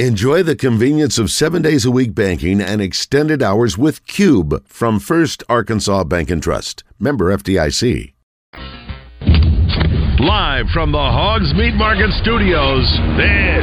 [0.00, 4.98] Enjoy the convenience of seven days a week banking and extended hours with Cube from
[4.98, 6.82] First Arkansas Bank and Trust.
[6.98, 8.12] Member FDIC.
[10.18, 12.82] Live from the Hogg's Meat Market Studios,
[13.14, 13.62] this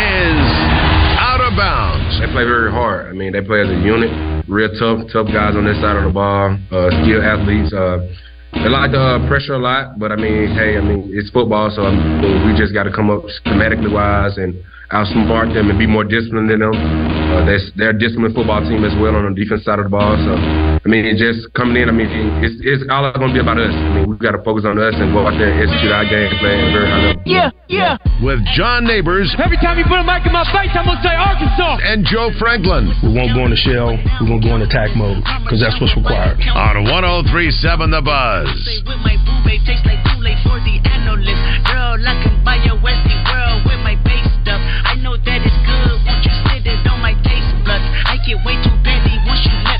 [0.00, 0.40] is
[1.20, 2.24] Out of Bounds.
[2.24, 3.08] They play very hard.
[3.08, 4.48] I mean, they play as a unit.
[4.48, 6.56] Real tough, tough guys on this side of the ball.
[6.72, 7.68] Uh, skilled athletes.
[7.76, 8.00] Uh,
[8.64, 11.68] they like the uh, pressure a lot, but I mean, hey, I mean, it's football,
[11.68, 14.56] so I mean, we just got to come up schematically wise and
[14.90, 16.74] outsmart them and be more disciplined than them.
[16.74, 19.90] Uh, they're, they're a disciplined football team as well on the defense side of the
[19.90, 20.14] ball.
[20.14, 22.06] So, I mean, just coming in, I mean,
[22.46, 23.74] it's, it's all going to be about us.
[23.74, 26.06] I mean, we've got to focus on us and go out there and execute our
[26.06, 27.26] game plan very high level.
[27.26, 27.98] Yeah, yeah.
[28.22, 29.34] With John Neighbors.
[29.34, 31.82] Every time you put a mic in my face, I'm going to say Arkansas.
[31.82, 32.94] And Joe Franklin.
[33.02, 33.98] We won't go in the shell.
[34.22, 36.38] We're going to go in attack mode because that's what's required.
[36.54, 37.34] On 1037
[37.90, 38.46] The Buzz.
[38.86, 41.42] With my boo babe, tastes like Kool-Aid for the analyst.
[41.66, 44.62] Girl, I can buy your Westie world with my base stuff.
[44.62, 45.98] I know that it's good.
[46.06, 47.82] Won't you sit it on my taste buds?
[48.06, 49.75] I get way too petty once you let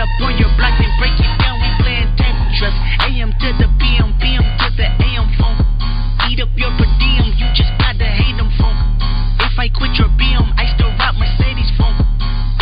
[0.00, 1.60] up on your block and break it down.
[1.60, 2.72] We playing Tetris.
[3.04, 5.60] AM to the PM, PM to the AM phone.
[6.24, 7.36] Eat up your per diem.
[7.36, 8.80] You just gotta hate them phone.
[9.44, 12.00] If I quit your BM, I still rock Mercedes phone.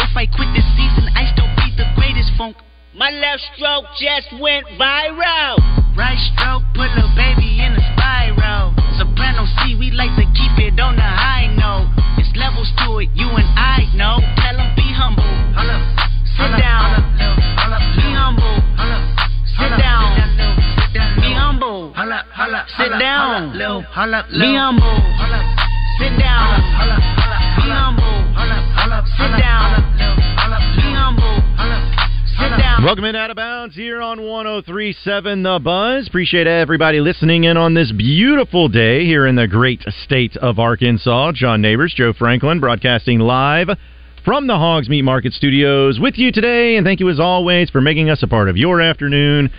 [0.02, 2.58] If I quit this season, I still be the greatest funk.
[2.90, 5.62] My left stroke just went viral.
[5.94, 8.74] Right stroke put a baby in a spiral.
[8.98, 11.94] Soprano C, we like to keep it on the high note.
[12.18, 14.18] It's levels to it, you and I know.
[14.42, 15.38] Tell 'em be humble.
[16.38, 17.18] Sit down.
[17.98, 18.62] Be humble.
[19.58, 20.14] Sit down.
[21.18, 21.90] Be humble.
[21.98, 23.42] Sit down.
[23.50, 24.70] Be humble.
[25.98, 26.62] Sit down.
[27.58, 28.22] Be humble.
[29.18, 29.82] Sit down.
[30.76, 31.42] Be humble.
[32.84, 36.06] Welcome in Out of Bounds here on 1037 The Buzz.
[36.06, 41.32] Appreciate everybody listening in on this beautiful day here in the great state of Arkansas.
[41.32, 43.70] John Neighbors, Joe Franklin, broadcasting live
[44.28, 46.76] from the Hogg's Meat Market Studios with you today.
[46.76, 49.50] And thank you as always for making us a part of your afternoon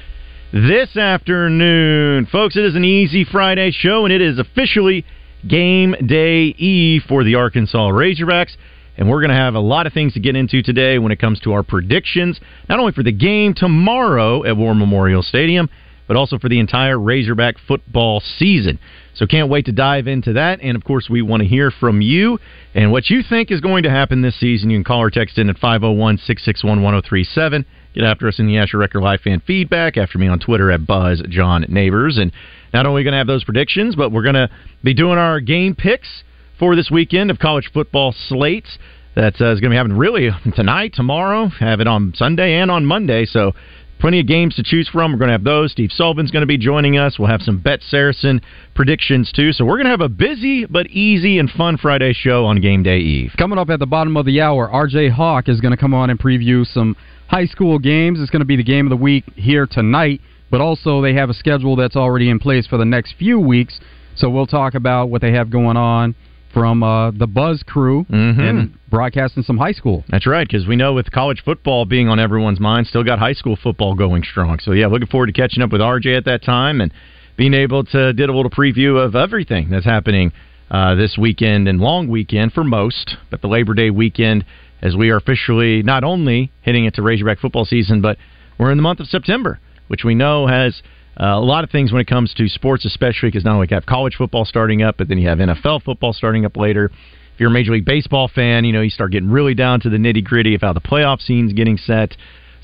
[0.53, 2.27] this afternoon.
[2.27, 5.05] Folks, it is an easy Friday show, and it is officially
[5.47, 8.51] game day eve for the Arkansas Razorbacks.
[8.95, 11.17] And we're going to have a lot of things to get into today when it
[11.17, 15.67] comes to our predictions, not only for the game tomorrow at War Memorial Stadium,
[16.09, 18.79] but also for the entire Razorback football season.
[19.13, 20.59] So can't wait to dive into that.
[20.59, 22.39] And of course, we want to hear from you
[22.73, 24.71] and what you think is going to happen this season.
[24.71, 27.63] You can call or text in at 501 661 1037.
[27.93, 29.97] Get after us in the Asher Record Live fan feedback.
[29.97, 32.17] After me on Twitter at Buzz John Neighbors.
[32.17, 32.31] And
[32.73, 34.49] not only are we going to have those predictions, but we're going to
[34.83, 36.23] be doing our game picks
[36.57, 38.79] for this weekend of college football slates.
[39.15, 42.71] That uh, is going to be happening really tonight, tomorrow, have it on Sunday and
[42.71, 43.25] on Monday.
[43.25, 43.53] So
[43.99, 45.11] plenty of games to choose from.
[45.11, 45.71] We're going to have those.
[45.71, 47.19] Steve Sullivan's going to be joining us.
[47.19, 48.41] We'll have some Bet Saracen
[48.73, 49.51] predictions too.
[49.53, 52.83] So we're going to have a busy but easy and fun Friday show on game
[52.83, 53.33] day eve.
[53.37, 56.09] Coming up at the bottom of the hour, RJ Hawk is going to come on
[56.09, 56.95] and preview some
[57.27, 58.19] high school games.
[58.19, 61.29] It's going to be the game of the week here tonight, but also they have
[61.29, 63.79] a schedule that's already in place for the next few weeks.
[64.15, 66.15] So we'll talk about what they have going on
[66.53, 68.39] from uh, the Buzz crew Mhm.
[68.39, 70.03] and broadcasting some high school.
[70.09, 73.33] That's right, because we know with college football being on everyone's mind, still got high
[73.33, 74.59] school football going strong.
[74.59, 76.91] So yeah, looking forward to catching up with RJ at that time and
[77.37, 80.31] being able to did a little preview of everything that's happening
[80.71, 84.43] uh, this weekend and long weekend for most, but the Labor Day weekend
[84.81, 88.17] as we are officially not only hitting into Razorback football season, but
[88.57, 90.81] we're in the month of September, which we know has
[91.19, 93.75] uh, a lot of things when it comes to sports, especially because not only you
[93.75, 96.91] have college football starting up, but then you have NFL football starting up later.
[97.33, 99.89] If you're a Major League Baseball fan, you know you start getting really down to
[99.89, 102.15] the nitty gritty of how the playoff scene's getting set.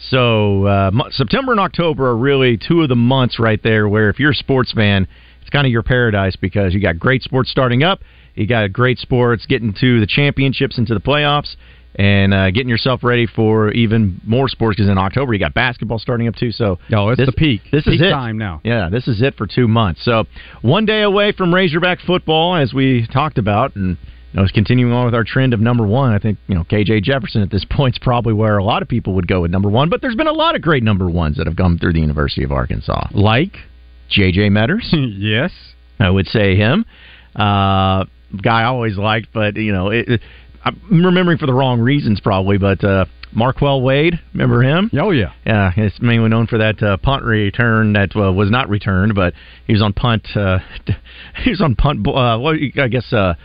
[0.10, 4.20] So uh, September and October are really two of the months right there where if
[4.20, 5.08] you're a sports fan,
[5.42, 8.02] it's kind of your paradise because you got great sports starting up,
[8.36, 11.56] you got great sports getting to the championships into the playoffs,
[11.96, 15.98] and uh, getting yourself ready for even more sports because in October you got basketball
[16.00, 16.52] starting up too.
[16.52, 17.62] So Oh, it's this- the peak.
[17.72, 18.12] This peak is it.
[18.12, 18.62] time now.
[18.64, 20.04] Yeah, this is it for two months.
[20.04, 20.26] So
[20.62, 23.98] one day away from Razorback football, as we talked about, and
[24.34, 26.12] you know, it's continuing on with our trend of number one.
[26.12, 28.90] I think you know KJ Jefferson at this point is probably where a lot of
[28.90, 29.90] people would go with number one.
[29.90, 32.44] But there's been a lot of great number ones that have come through the University
[32.44, 33.54] of Arkansas, like
[34.12, 34.84] JJ Metters.
[35.18, 35.52] yes,
[36.00, 36.86] I would say him.
[37.34, 38.06] Uh,
[38.42, 40.22] guy I always liked, but you know, it, it,
[40.66, 42.58] I'm remembering for the wrong reasons probably.
[42.58, 44.90] But uh, Marquel Wade, remember him?
[45.00, 48.70] Oh yeah, Yeah, he's mainly known for that uh, punt return that uh, was not
[48.70, 49.34] returned, but
[49.68, 50.28] he was on punt.
[50.36, 50.60] Uh,
[51.44, 52.08] he was on punt.
[52.08, 53.36] Uh, what I guess uh,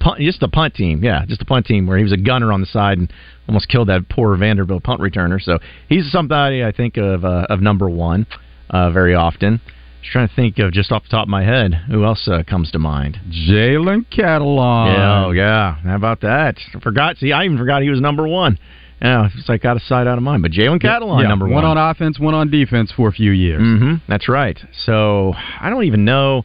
[0.00, 1.04] punt, just the punt team.
[1.04, 3.12] Yeah, just the punt team where he was a gunner on the side and
[3.48, 5.40] almost killed that poor Vanderbilt punt returner.
[5.40, 5.58] So
[5.88, 8.26] he's somebody I think of uh, of number one
[8.70, 9.60] uh, very often.
[10.02, 12.42] Just trying to think of just off the top of my head who else uh,
[12.42, 13.18] comes to mind.
[13.30, 14.96] Jalen Catalon.
[14.96, 15.76] Yeah, oh, yeah.
[15.76, 16.58] How about that?
[16.74, 17.18] I forgot.
[17.18, 18.58] See, I even forgot he was number one.
[19.00, 20.42] Yeah, it's like out of sight, out of mind.
[20.42, 21.64] But Jalen Catalon, yeah, number one.
[21.64, 23.62] one on offense, one on defense for a few years.
[23.62, 23.94] Mm-hmm.
[24.08, 24.58] That's right.
[24.86, 26.44] So I don't even know.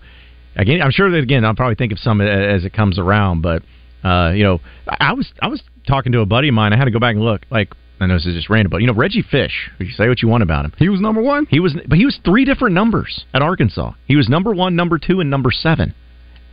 [0.55, 3.41] Again, I'm sure that again I'll probably think of some as it comes around.
[3.41, 3.63] But
[4.03, 6.73] uh, you know, I was I was talking to a buddy of mine.
[6.73, 7.41] I had to go back and look.
[7.49, 9.71] Like I know this is just random, but you know Reggie Fish.
[9.79, 10.73] You say what you want about him.
[10.77, 11.47] He was number one.
[11.49, 13.93] He was, but he was three different numbers at Arkansas.
[14.05, 15.93] He was number one, number two, and number seven.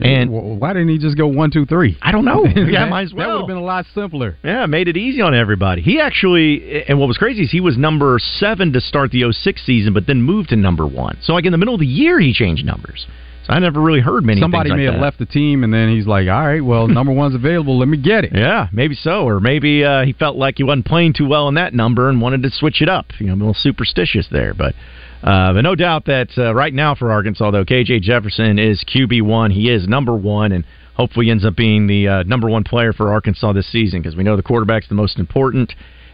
[0.00, 1.96] And why didn't he just go one, two, three?
[2.02, 2.44] I don't know.
[2.56, 3.28] yeah, might as well.
[3.28, 4.36] That would have been a lot simpler.
[4.42, 5.82] Yeah, made it easy on everybody.
[5.82, 9.64] He actually, and what was crazy is he was number seven to start the 06
[9.64, 11.18] season, but then moved to number one.
[11.22, 13.06] So like in the middle of the year, he changed numbers.
[13.48, 14.40] I never really heard many.
[14.40, 14.92] Somebody like may that.
[14.92, 17.78] have left the team, and then he's like, "All right, well, number one's available.
[17.78, 20.86] Let me get it." Yeah, maybe so, or maybe uh, he felt like he wasn't
[20.86, 23.06] playing too well in that number and wanted to switch it up.
[23.18, 24.74] You know, a little superstitious there, but.
[25.22, 29.22] Uh, but no doubt that uh, right now for Arkansas, though, KJ Jefferson is QB
[29.22, 29.50] one.
[29.50, 33.10] He is number one, and hopefully ends up being the uh, number one player for
[33.10, 35.72] Arkansas this season because we know the quarterback's the most important,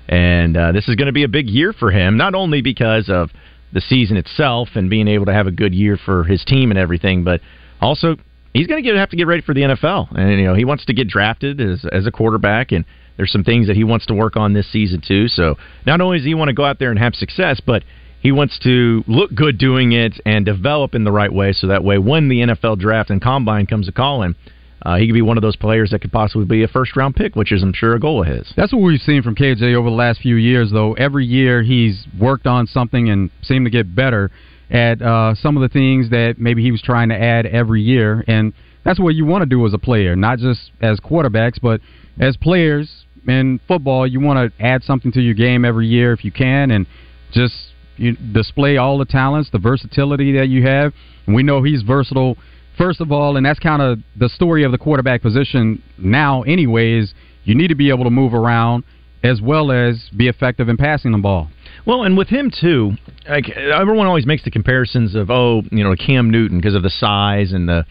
[0.09, 2.17] and uh, this is going to be a big year for him.
[2.17, 3.31] Not only because of
[3.73, 6.79] the season itself and being able to have a good year for his team and
[6.79, 7.41] everything, but
[7.81, 8.17] also
[8.53, 10.85] he's going to have to get ready for the NFL, and you know he wants
[10.87, 12.85] to get drafted as as a quarterback and.
[13.17, 15.29] There's some things that he wants to work on this season too.
[15.29, 15.57] So
[15.87, 17.83] not only does he want to go out there and have success, but
[18.21, 21.83] he wants to look good doing it and develop in the right way so that
[21.83, 24.37] way when the NFL draft and combine comes a calling,
[24.83, 27.15] uh, he could be one of those players that could possibly be a first round
[27.15, 28.53] pick, which is, I'm sure, a goal of his.
[28.57, 30.95] That's what we've seen from KJ over the last few years, though.
[30.95, 34.31] Every year he's worked on something and seemed to get better
[34.71, 38.25] at uh, some of the things that maybe he was trying to add every year.
[38.27, 38.53] And
[38.85, 41.81] that's what you want to do as a player, not just as quarterbacks, but
[42.19, 44.07] as players in football.
[44.07, 46.87] You want to add something to your game every year if you can, and
[47.33, 47.55] just
[47.97, 50.95] you display all the talents, the versatility that you have.
[51.27, 52.39] And we know he's versatile,
[52.81, 57.13] first of all, and that's kind of the story of the quarterback position now, anyways.
[57.45, 58.85] You need to be able to move around
[59.23, 61.51] as well as be effective in passing the ball.
[61.87, 62.93] Well, and with him too,
[63.29, 66.91] like everyone always makes the comparisons of oh, you know, Cam Newton because of the
[66.91, 67.85] size and the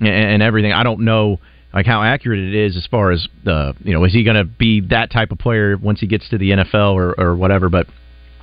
[0.00, 0.72] and everything.
[0.72, 1.40] I don't know
[1.74, 4.44] like how accurate it is as far as the you know is he going to
[4.44, 7.86] be that type of player once he gets to the NFL or or whatever, but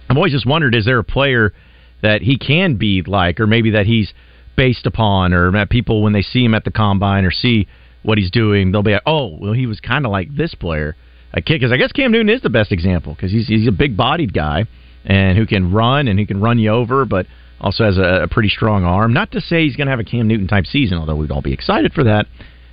[0.10, 1.54] I've always just wondered: is there a player
[2.02, 4.14] that he can be like, or maybe that he's
[4.56, 7.68] based upon, or that people when they see him at the combine or see
[8.04, 10.96] what he's doing, they'll be like, "Oh, well, he was kind of like this player."
[11.34, 14.66] Because I guess Cam Newton is the best example because he's he's a big-bodied guy
[15.06, 17.26] and who can run and who can run you over, but
[17.60, 19.14] also has a, a pretty strong arm.
[19.14, 21.42] Not to say he's going to have a Cam Newton type season, although we'd all
[21.42, 22.28] be excited for that.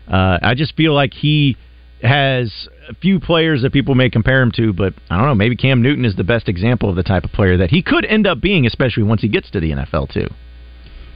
[0.08, 1.56] Uh, I just feel like he
[2.02, 5.34] has a few players that people may compare him to, but I don't know.
[5.34, 8.04] Maybe Cam Newton is the best example of the type of player that he could
[8.04, 10.28] end up being, especially once he gets to the NFL too.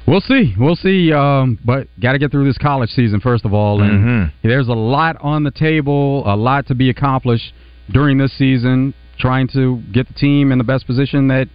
[0.06, 0.54] We'll see.
[0.58, 1.12] We'll see.
[1.12, 4.48] Um, but got to get through this college season first of all, and mm-hmm.
[4.48, 7.52] there's a lot on the table, a lot to be accomplished
[7.90, 8.94] during this season.
[9.18, 11.48] Trying to get the team in the best position that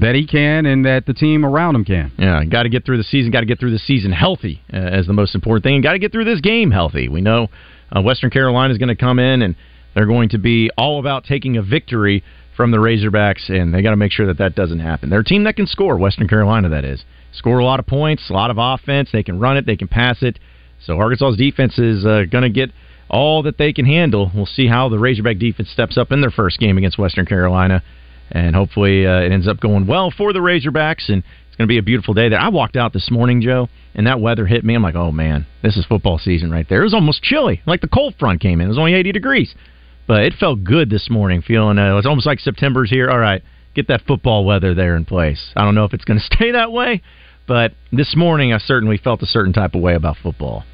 [0.00, 2.10] that he can and that the team around him can.
[2.18, 3.30] Yeah, got to get through the season.
[3.30, 5.92] Got to get through the season healthy uh, as the most important thing, and got
[5.92, 7.08] to get through this game healthy.
[7.08, 7.48] We know
[7.94, 9.54] uh, Western Carolina is going to come in and
[9.94, 12.24] they're going to be all about taking a victory
[12.56, 15.10] from the Razorbacks, and they got to make sure that that doesn't happen.
[15.10, 15.96] They're a team that can score.
[15.96, 17.04] Western Carolina, that is,
[17.36, 19.10] score a lot of points, a lot of offense.
[19.12, 20.38] They can run it, they can pass it.
[20.84, 22.70] So Arkansas's defense is uh, going to get
[23.08, 24.30] all that they can handle.
[24.34, 27.82] We'll see how the Razorback defense steps up in their first game against Western Carolina,
[28.30, 31.08] and hopefully uh, it ends up going well for the Razorbacks.
[31.08, 31.22] And
[31.54, 32.40] it's going to be a beautiful day there.
[32.40, 34.74] I walked out this morning, Joe, and that weather hit me.
[34.74, 36.80] I'm like, oh man, this is football season right there.
[36.80, 38.66] It was almost chilly, like the cold front came in.
[38.66, 39.54] It was only 80 degrees,
[40.08, 41.42] but it felt good this morning.
[41.42, 43.08] Feeling uh, it was almost like September's here.
[43.08, 43.40] All right,
[43.72, 45.52] get that football weather there in place.
[45.54, 47.02] I don't know if it's going to stay that way,
[47.46, 50.64] but this morning I certainly felt a certain type of way about football.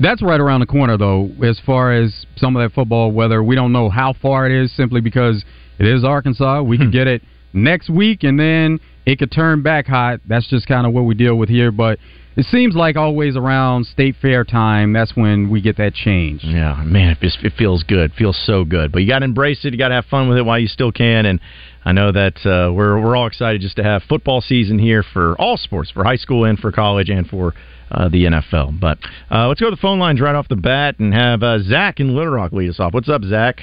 [0.00, 1.30] That's right around the corner, though.
[1.42, 4.74] As far as some of that football weather, we don't know how far it is,
[4.74, 5.44] simply because
[5.78, 6.62] it is Arkansas.
[6.62, 6.92] We could hmm.
[6.92, 7.22] get it
[7.52, 10.20] next week, and then it could turn back hot.
[10.26, 11.70] That's just kind of what we deal with here.
[11.70, 11.98] But
[12.36, 16.42] it seems like always around state fair time, that's when we get that change.
[16.44, 18.10] Yeah, man, it, just, it feels good.
[18.10, 18.92] It feels so good.
[18.92, 19.72] But you got to embrace it.
[19.72, 21.24] You got to have fun with it while you still can.
[21.24, 21.40] And
[21.84, 25.34] I know that uh, we're we're all excited just to have football season here for
[25.40, 27.54] all sports, for high school and for college and for
[27.90, 28.78] uh, the NFL.
[28.78, 28.98] But
[29.30, 32.00] uh, let's go to the phone lines right off the bat and have uh, Zach
[32.00, 32.92] in Little Rock lead us off.
[32.92, 33.60] What's up, Zach?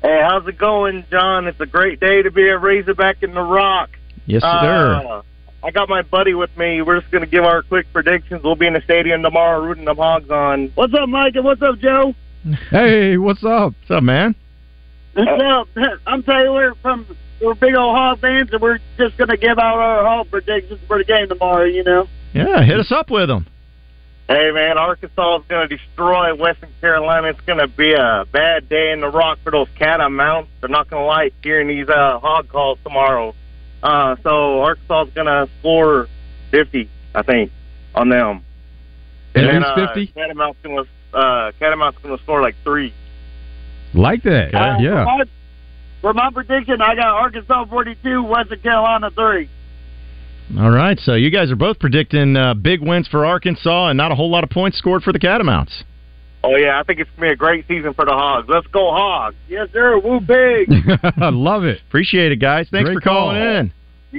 [0.00, 1.46] Hey, how's it going, John?
[1.46, 3.90] It's a great day to be a Razorback in the Rock.
[4.24, 5.22] Yes, sir.
[5.66, 6.82] Uh, I got my buddy with me.
[6.82, 8.42] We're just going to give our quick predictions.
[8.42, 10.70] We'll be in the stadium tomorrow rooting the Hogs on.
[10.74, 11.34] What's up, Mike?
[11.36, 12.14] And what's up, Joe?
[12.70, 13.74] Hey, what's up?
[13.80, 14.34] What's up, man?
[15.14, 15.68] What's up?
[16.06, 17.06] I'm Taylor from
[17.40, 20.80] we're big old Hog fans, and we're just going to give out our Hog predictions
[20.86, 21.64] for the game tomorrow.
[21.64, 22.06] You know.
[22.32, 23.46] Yeah, hit us up with them.
[24.28, 27.28] Hey man, Arkansas is going to destroy Western Carolina.
[27.28, 30.50] It's going to be a bad day in the rock for those catamounts.
[30.60, 33.34] They're not going to like hearing these uh, hog calls tomorrow.
[33.82, 36.08] Uh, so Arkansas is going to score
[36.50, 37.52] 50, I think,
[37.94, 38.44] on them.
[39.34, 40.08] And then, uh, 50?
[40.08, 42.92] Catamounts going to uh, Catamounts going to score like three.
[43.94, 44.54] Like that.
[44.54, 45.04] Uh, yeah.
[45.04, 45.24] For my,
[46.00, 49.48] for my prediction, I got Arkansas 42, Western Carolina three.
[50.58, 54.12] All right, so you guys are both predicting uh, big wins for Arkansas and not
[54.12, 55.82] a whole lot of points scored for the Catamounts.
[56.46, 58.48] Oh yeah, I think it's gonna be a great season for the Hogs.
[58.48, 59.34] Let's go Hogs!
[59.48, 60.70] Yes sir, woo big.
[61.02, 61.80] I love it.
[61.88, 62.68] Appreciate it, guys.
[62.70, 63.56] Thanks Great for calling call.
[63.56, 63.72] in.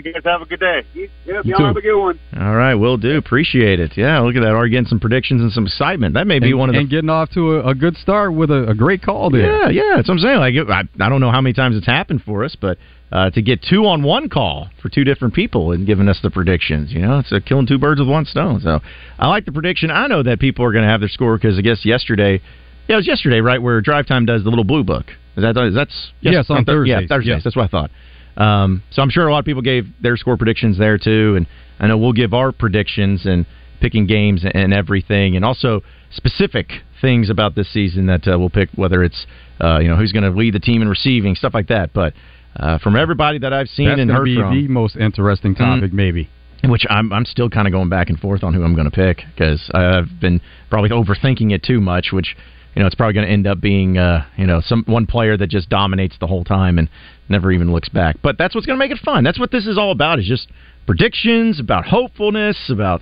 [0.04, 0.82] You guys have a good day.
[0.94, 1.63] Yep, You y'all too.
[1.66, 2.20] have a good one.
[2.39, 3.18] All right, will do.
[3.18, 3.92] Appreciate it.
[3.98, 4.50] Yeah, look at that.
[4.51, 6.13] Already getting some predictions and some excitement.
[6.13, 8.34] That may be and, one of the and getting off to a, a good start
[8.34, 9.63] with a, a great call there.
[9.63, 10.39] Yeah, yeah, that's what I'm saying.
[10.39, 12.77] Like, I, I don't know how many times it's happened for us, but
[13.12, 16.30] uh, to get two on one call for two different people and giving us the
[16.30, 18.60] predictions, you know, it's uh, killing two birds with one stone.
[18.60, 18.80] So
[19.18, 19.92] I like the prediction.
[19.92, 22.42] I know that people are going to have their score because I guess yesterday,
[22.88, 25.06] yeah, it was yesterday, right, where Drive Time does the little blue book.
[25.38, 27.27] Is that is that's Yes, on Thur- Yeah, Thursdays, Thursdays.
[27.30, 27.39] yeah.
[27.44, 27.92] That's what I thought.
[28.38, 31.48] Um, so I'm sure a lot of people gave their score predictions there too, and
[31.79, 33.46] I know we'll give our predictions and
[33.82, 38.70] picking games and everything, and also specific things about this season that uh, we'll pick,
[38.75, 39.25] whether it's
[39.62, 41.94] uh, you know who's going to lead the team in receiving, stuff like that.
[41.94, 42.13] But
[42.56, 45.91] uh, from everybody that I've seen That's and heard be from, the most interesting topic,
[45.94, 46.29] maybe.
[46.63, 48.96] which I'm I'm still kind of going back and forth on who I'm going to
[48.96, 52.36] pick because I've been probably overthinking it too much, which
[52.76, 55.38] you know it's probably going to end up being uh, you know some one player
[55.38, 56.90] that just dominates the whole time and
[57.30, 58.18] never even looks back.
[58.22, 59.24] But that's what's going to make it fun.
[59.24, 60.20] That's what this is all about.
[60.20, 60.50] Is just
[60.86, 63.02] predictions about hopefulness about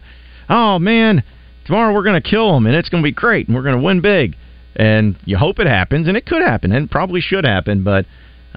[0.49, 1.23] oh man
[1.65, 3.75] tomorrow we're going to kill them and it's going to be great and we're going
[3.75, 4.35] to win big
[4.75, 7.83] and you hope it happens and it could happen and probably should happen.
[7.83, 8.05] But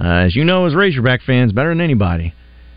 [0.00, 2.34] uh, as you know, as Razorback fans, better than anybody.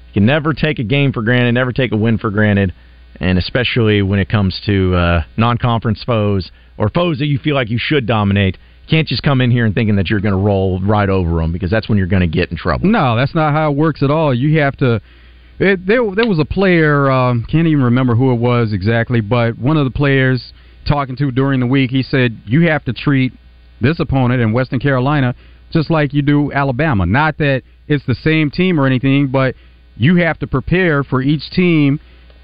[0.08, 2.74] You can never take a game for granted, never take a win for granted,
[3.20, 7.70] and especially when it comes to uh, non-conference foes or foes that you feel like
[7.70, 8.58] you should dominate.
[8.90, 11.54] Can't just come in here and thinking that you're going to roll right over them
[11.54, 12.88] because that's when you're going to get in trouble.
[12.88, 14.34] No, that's not how it works at all.
[14.34, 15.00] You have to.
[15.60, 17.12] It, there, there was a player.
[17.12, 20.54] Um, can't even remember who it was exactly, but one of the players
[20.88, 23.32] talking to during the week, he said you have to treat
[23.80, 25.36] this opponent in Western Carolina
[25.72, 27.06] just like you do Alabama.
[27.06, 29.54] Not that it's the same team or anything, but
[29.98, 32.00] you have to prepare for each team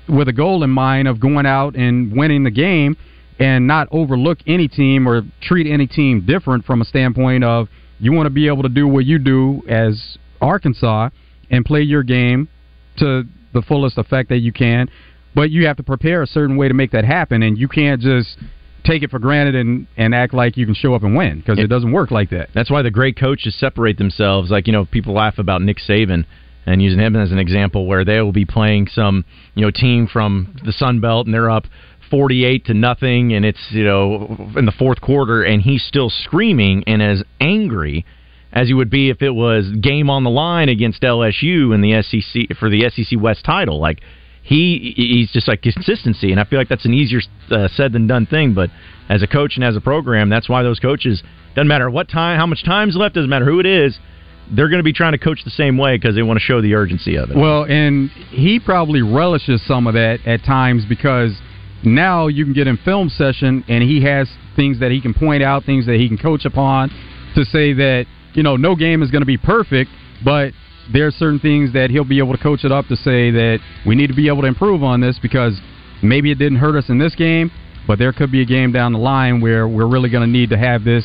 [0.07, 2.95] with a goal in mind of going out and winning the game
[3.39, 7.67] and not overlook any team or treat any team different from a standpoint of
[7.99, 11.09] you want to be able to do what you do as Arkansas
[11.49, 12.47] and play your game
[12.97, 14.89] to the fullest effect that you can,
[15.33, 18.01] but you have to prepare a certain way to make that happen, and you can't
[18.01, 18.37] just
[18.83, 21.59] take it for granted and, and act like you can show up and win because
[21.59, 22.49] it doesn't work like that.
[22.53, 24.49] That's why the great coaches separate themselves.
[24.49, 26.25] Like you know, people laugh about Nick Saban
[26.65, 29.25] and using him as an example, where they will be playing some
[29.55, 31.65] you know team from the Sun Belt and they're up
[32.09, 36.83] forty-eight to nothing, and it's you know in the fourth quarter, and he's still screaming
[36.87, 38.05] and as angry
[38.53, 42.01] as he would be if it was game on the line against LSU in the
[42.01, 43.79] SEC for the SEC West title.
[43.79, 44.01] Like
[44.41, 47.19] he he's just like consistency, and I feel like that's an easier
[47.51, 48.53] uh, said than done thing.
[48.53, 48.69] But
[49.09, 51.21] as a coach and as a program, that's why those coaches
[51.55, 53.97] doesn't matter what time, how much time's left, doesn't matter who it is.
[54.49, 56.61] They're going to be trying to coach the same way because they want to show
[56.61, 57.35] the urgency of it.
[57.35, 61.37] Well, and he probably relishes some of that at times because
[61.95, 65.43] now you can get in film session and he has things that he can point
[65.43, 66.89] out, things that he can coach upon
[67.35, 69.89] to say that, you know, no game is going to be perfect,
[70.23, 70.51] but
[70.91, 73.59] there are certain things that he'll be able to coach it up to say that
[73.85, 75.59] we need to be able to improve on this because
[76.01, 77.51] maybe it didn't hurt us in this game,
[77.87, 80.49] but there could be a game down the line where we're really going to need
[80.49, 81.03] to have this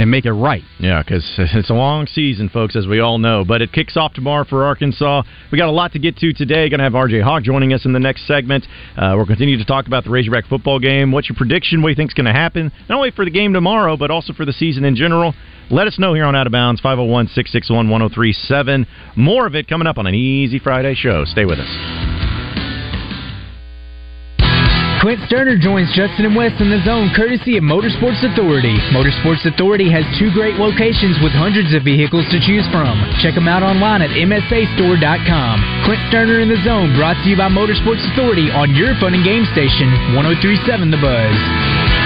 [0.00, 0.62] and make it right.
[0.78, 3.44] Yeah, because it's a long season, folks, as we all know.
[3.46, 5.22] But it kicks off tomorrow for Arkansas.
[5.52, 6.70] We got a lot to get to today.
[6.70, 8.66] Going to have RJ Hawk joining us in the next segment.
[8.96, 11.12] Uh, we'll continue to talk about the Razorback football game.
[11.12, 11.82] What's your prediction?
[11.82, 12.72] What do you think's going to happen?
[12.88, 15.34] Not only for the game tomorrow, but also for the season in general.
[15.70, 18.86] Let us know here on Out of Bounds, 501 661 1037.
[19.16, 21.26] More of it coming up on an Easy Friday show.
[21.26, 22.19] Stay with us.
[25.00, 28.76] Clint Stoerner joins Justin and West in the zone courtesy of Motorsports Authority.
[28.92, 33.00] Motorsports Authority has two great locations with hundreds of vehicles to choose from.
[33.24, 35.56] Check them out online at MSAstore.com.
[35.88, 39.24] Clint Stoerner in the zone brought to you by Motorsports Authority on your fun and
[39.24, 41.99] game station, 1037 The Buzz.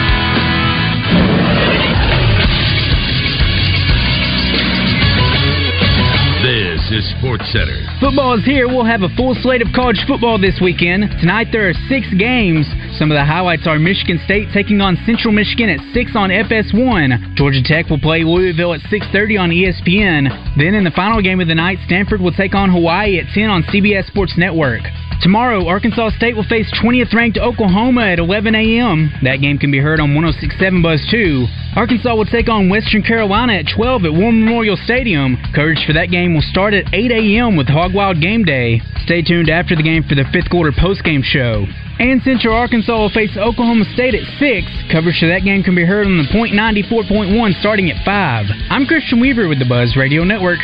[6.94, 7.82] Is Sports Center.
[7.98, 8.68] Football is here.
[8.68, 11.10] We'll have a full slate of college football this weekend.
[11.18, 12.70] Tonight there are six games.
[12.94, 17.34] Some of the highlights are Michigan State taking on Central Michigan at 6 on FS1.
[17.34, 20.30] Georgia Tech will play Louisville at 6.30 on ESPN.
[20.56, 23.50] Then in the final game of the night, Stanford will take on Hawaii at 10
[23.50, 24.82] on CBS Sports Network.
[25.22, 29.10] Tomorrow, Arkansas State will face 20th ranked Oklahoma at 11 a.m.
[29.22, 31.46] That game can be heard on 1067 Buzz 2.
[31.76, 35.36] Arkansas will take on Western Carolina at 12 at War Memorial Stadium.
[35.54, 37.56] Coverage for that game will start at 8 a.m.
[37.56, 38.80] with Hog Wild Game Day.
[39.04, 41.64] Stay tuned after the game for the fifth quarter postgame show.
[41.98, 44.92] And Central Arkansas will face Oklahoma State at 6.
[44.92, 48.46] Coverage for that game can be heard on the Point 94.1 starting at 5.
[48.70, 50.60] I'm Christian Weaver with the Buzz Radio Network.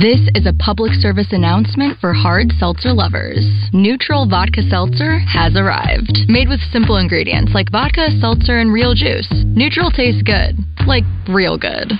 [0.00, 3.46] This is a public service announcement for hard seltzer lovers.
[3.72, 6.26] Neutral Vodka Seltzer has arrived.
[6.26, 9.30] Made with simple ingredients like vodka, seltzer, and real juice.
[9.46, 10.58] Neutral tastes good.
[10.84, 11.92] Like real good.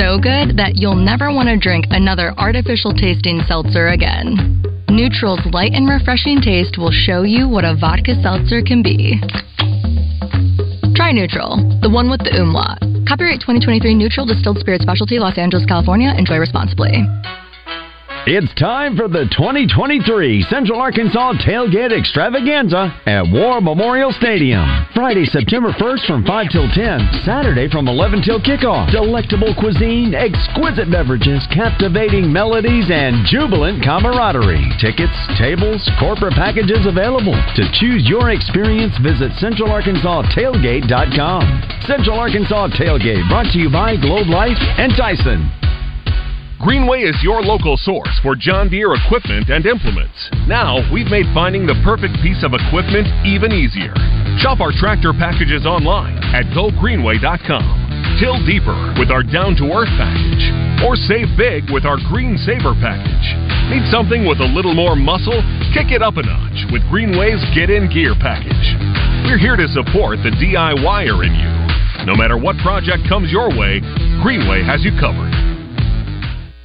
[0.00, 4.64] So good that you'll never want to drink another artificial tasting seltzer again.
[4.88, 9.20] Neutral's light and refreshing taste will show you what a vodka seltzer can be.
[10.96, 12.93] Try Neutral, the one with the umlaut.
[13.06, 16.14] Copyright 2023 Neutral Distilled Spirit Specialty, Los Angeles, California.
[16.16, 17.06] Enjoy responsibly.
[18.24, 24.64] It's time for the 2023 Central Arkansas Tailgate Extravaganza at War Memorial Stadium.
[24.96, 27.20] Friday, September 1st from 5 till 10.
[27.28, 28.88] Saturday from 11 till kickoff.
[28.88, 34.72] Delectable cuisine, exquisite beverages, captivating melodies, and jubilant camaraderie.
[34.80, 37.36] Tickets, tables, corporate packages available.
[37.36, 41.44] To choose your experience, visit CentralArkansasTailgate.com.
[41.84, 45.44] Central Arkansas Tailgate brought to you by Globe Life and Tyson.
[46.62, 50.14] Greenway is your local source for John Deere equipment and implements.
[50.46, 53.92] Now, we've made finding the perfect piece of equipment even easier.
[54.38, 57.66] Shop our tractor packages online at gogreenway.com.
[58.22, 60.44] Till deeper with our down to earth package.
[60.86, 63.26] Or save big with our Green Saver package.
[63.74, 65.42] Need something with a little more muscle?
[65.74, 68.78] Kick it up a notch with Greenway's Get in Gear package.
[69.26, 71.50] We're here to support the DIYer in you.
[72.06, 73.82] No matter what project comes your way,
[74.22, 75.33] Greenway has you covered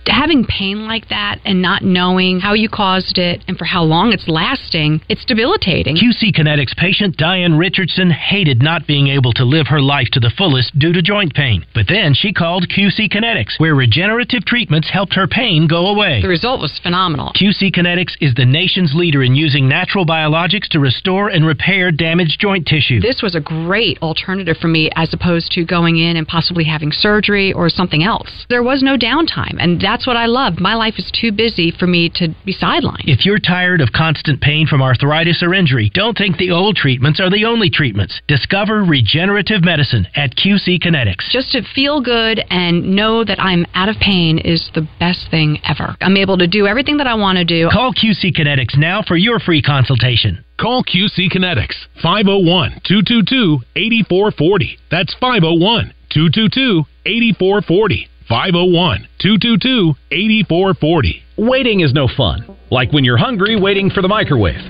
[0.10, 4.12] having pain like that and not knowing how you caused it and for how long
[4.12, 5.96] it's lasting, it's debilitating.
[5.96, 10.32] QC Kinetics patient Diane Richardson hated not being able to live her life to the
[10.38, 11.66] fullest due to joint pain.
[11.74, 16.22] But then she called QC Kinetics, where regenerative treatments helped her pain go away.
[16.22, 17.32] The result was phenomenal.
[17.34, 22.40] QC Kinetics is the nation's leader in using natural biologics to restore and repair damaged
[22.40, 23.00] joint tissue.
[23.00, 26.92] This was a great alternative for me as opposed to going in and possibly having
[26.92, 28.46] surgery or something else.
[28.50, 30.60] There was no downtime, and that's what I love.
[30.60, 33.06] My life is too busy for me to be sidelined.
[33.06, 37.20] If you're tired of constant pain from arthritis or injury, don't think the old treatments
[37.20, 38.20] are the only treatments.
[38.28, 41.30] Discover regenerative medicine at QC Kinetics.
[41.32, 45.60] Just to feel good and know that I'm out of pain is the best thing
[45.68, 45.96] ever.
[46.02, 47.70] I'm able to do everything that I want to do.
[47.72, 50.44] Call QC Kinetics now for your free consultation.
[50.60, 54.78] Call QC Kinetics 501 222 8440.
[54.92, 58.10] That's 501 222 8440.
[58.30, 61.24] 501 222 8440.
[61.38, 62.46] Waiting is no fun.
[62.70, 64.62] Like when you're hungry, waiting for the microwave.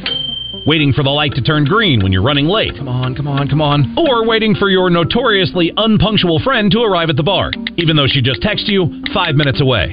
[0.65, 2.71] Waiting for the light to turn green when you're running late.
[2.77, 3.97] Come on, come on, come on.
[3.97, 8.21] Or waiting for your notoriously unpunctual friend to arrive at the bar, even though she
[8.21, 9.91] just texted you five minutes away.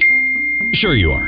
[0.74, 1.26] Sure, you are.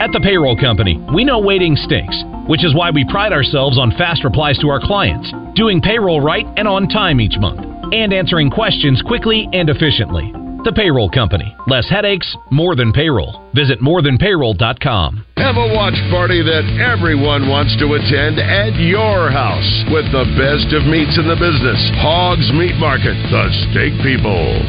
[0.00, 3.90] At the payroll company, we know waiting stinks, which is why we pride ourselves on
[3.98, 8.48] fast replies to our clients, doing payroll right and on time each month, and answering
[8.48, 10.32] questions quickly and efficiently.
[10.62, 11.56] The Payroll Company.
[11.66, 13.48] Less headaches, more than payroll.
[13.54, 15.24] Visit morethanpayroll.com.
[15.38, 20.68] Have a watch party that everyone wants to attend at your house with the best
[20.76, 21.80] of meats in the business.
[22.04, 24.60] Hogg's Meat Market, the steak people.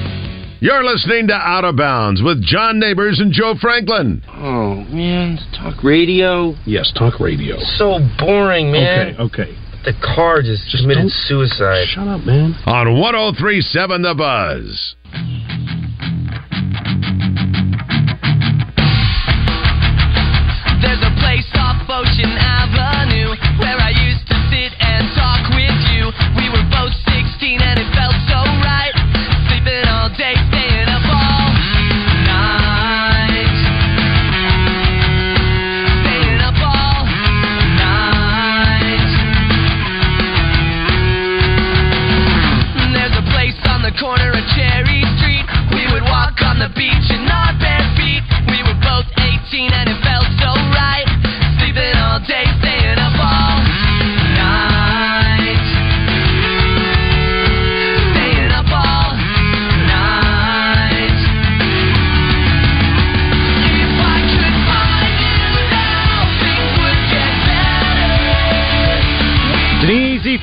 [0.63, 4.23] You're listening to Out of Bounds with John Neighbors and Joe Franklin.
[4.29, 5.39] Oh, man.
[5.57, 6.55] Talk radio?
[6.65, 7.57] Yes, talk radio.
[7.75, 9.15] So boring, man.
[9.19, 9.57] Okay, okay.
[9.83, 11.87] The car just, just committed suicide.
[11.89, 12.55] Shut up, man.
[12.65, 14.95] On 1037 The Buzz.
[21.61, 26.09] Ocean Avenue where I used to sit and talk with you.
[26.33, 28.20] We were both 16 and it felt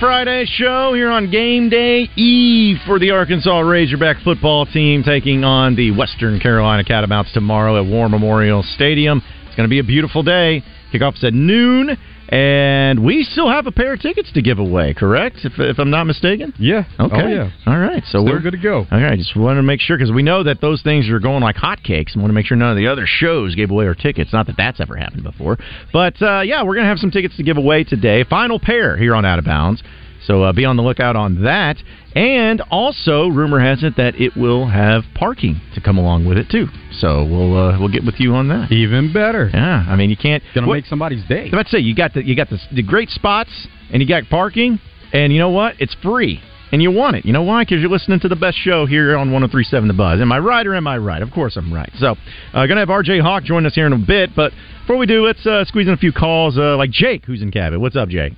[0.01, 5.91] show here on game day eve for the Arkansas Razorback football team taking on the
[5.91, 9.21] Western Carolina Catamounts tomorrow at War Memorial Stadium.
[9.47, 10.63] It's going to be a beautiful day.
[10.93, 14.95] Kickoff's at noon, and we still have a pair of tickets to give away.
[14.95, 15.39] Correct?
[15.45, 16.53] If, if I'm not mistaken.
[16.59, 16.85] Yeah.
[17.01, 17.23] Okay.
[17.23, 17.51] Oh, yeah.
[17.67, 18.03] All right.
[18.05, 18.87] So Still we're good to go.
[18.91, 19.19] All right.
[19.19, 22.17] Just wanted to make sure because we know that those things are going like hotcakes.
[22.17, 24.33] I want to make sure none of the other shows gave away our tickets.
[24.33, 25.57] Not that that's ever happened before,
[25.93, 28.25] but uh, yeah, we're gonna have some tickets to give away today.
[28.25, 29.83] Final pair here on Out of Bounds.
[30.29, 31.79] So uh, be on the lookout on that.
[32.15, 36.49] And also, rumor has it that it will have parking to come along with it
[36.51, 36.67] too.
[36.93, 38.71] So we'll uh, we'll get with you on that.
[38.71, 39.51] Even better.
[39.53, 41.49] Yeah, I mean you can't Gonna what- make somebody's day.
[41.53, 43.51] Let's say you got the you got the, the great spots
[43.91, 44.79] and you got parking,
[45.15, 45.77] and you know what?
[45.81, 46.41] It's free.
[46.71, 47.25] And you want it.
[47.25, 47.63] You know why?
[47.63, 50.21] Because you're listening to the best show here on 1037 The Buzz.
[50.21, 51.23] Am I right or am I right?
[51.23, 51.91] Of course I'm right.
[51.97, 52.09] So,
[52.53, 54.37] uh, going to have RJ Hawk join us here in a bit.
[54.37, 56.59] But before we do, let's uh, squeeze in a few calls.
[56.59, 57.81] Uh, like Jake, who's in Cabot.
[57.81, 58.35] What's up, Jake?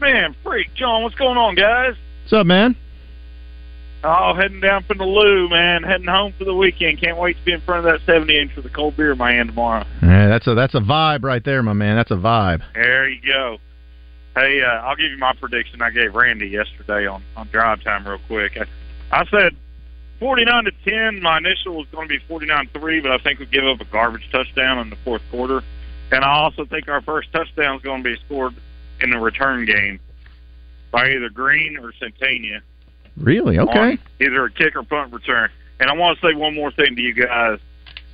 [0.00, 1.94] Man, freak, John, what's going on, guys?
[2.22, 2.76] What's up, man?
[4.02, 5.82] Oh, heading down from the loo, man.
[5.82, 7.00] Heading home for the weekend.
[7.00, 9.18] Can't wait to be in front of that 70 inch with a cold beer in
[9.18, 9.86] my hand tomorrow.
[10.02, 11.96] Yeah, that's a that's a vibe right there, my man.
[11.96, 12.62] That's a vibe.
[12.74, 13.56] There you go.
[14.36, 18.06] Hey, uh, I'll give you my prediction I gave Randy yesterday on, on drive time
[18.06, 18.58] real quick.
[18.58, 19.56] I, I said
[20.18, 21.22] 49 to 10.
[21.22, 23.84] My initial was going to be 49 3, but I think we give up a
[23.86, 25.62] garbage touchdown in the fourth quarter.
[26.10, 28.54] And I also think our first touchdown is going to be scored
[29.04, 30.00] in the return game
[30.90, 32.60] by either Green or Sategna.
[33.16, 33.58] Really?
[33.58, 33.98] Okay.
[34.20, 35.50] either a kick or punt return.
[35.78, 37.60] And I want to say one more thing to you guys.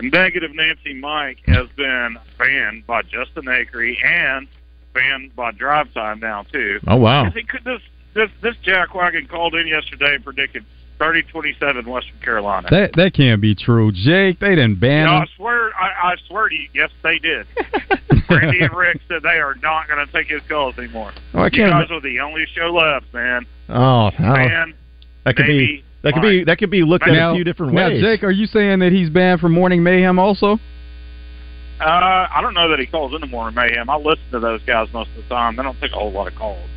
[0.03, 4.49] Negative Nancy Mike has been banned by Justin Acree and
[4.95, 6.81] banned by Drive Time now too.
[6.87, 7.31] Oh, wow.
[7.31, 7.83] He could this
[8.15, 10.65] this this jackwagon called in yesterday and predicted
[11.01, 12.69] 30-27 Western Carolina.
[12.71, 14.39] That that can't be true, Jake.
[14.39, 17.47] They didn't ban no, I swear, I, I swear to you, yes, they did.
[18.31, 21.13] Randy and Rick said they are not going to take his calls anymore.
[21.35, 23.47] Oh, I can't guys ima- are the only show left, man.
[23.69, 24.11] Oh.
[24.19, 24.75] Man,
[25.25, 27.73] that could be that could be that could be looked at now, a few different
[27.73, 28.03] now, ways.
[28.03, 30.59] Jake, are you saying that he's banned from Morning Mayhem also?
[31.81, 33.89] Uh, I don't know that he calls in the morning mayhem.
[33.89, 35.57] I listen to those guys most of the time.
[35.57, 36.69] They don't take a whole lot of calls.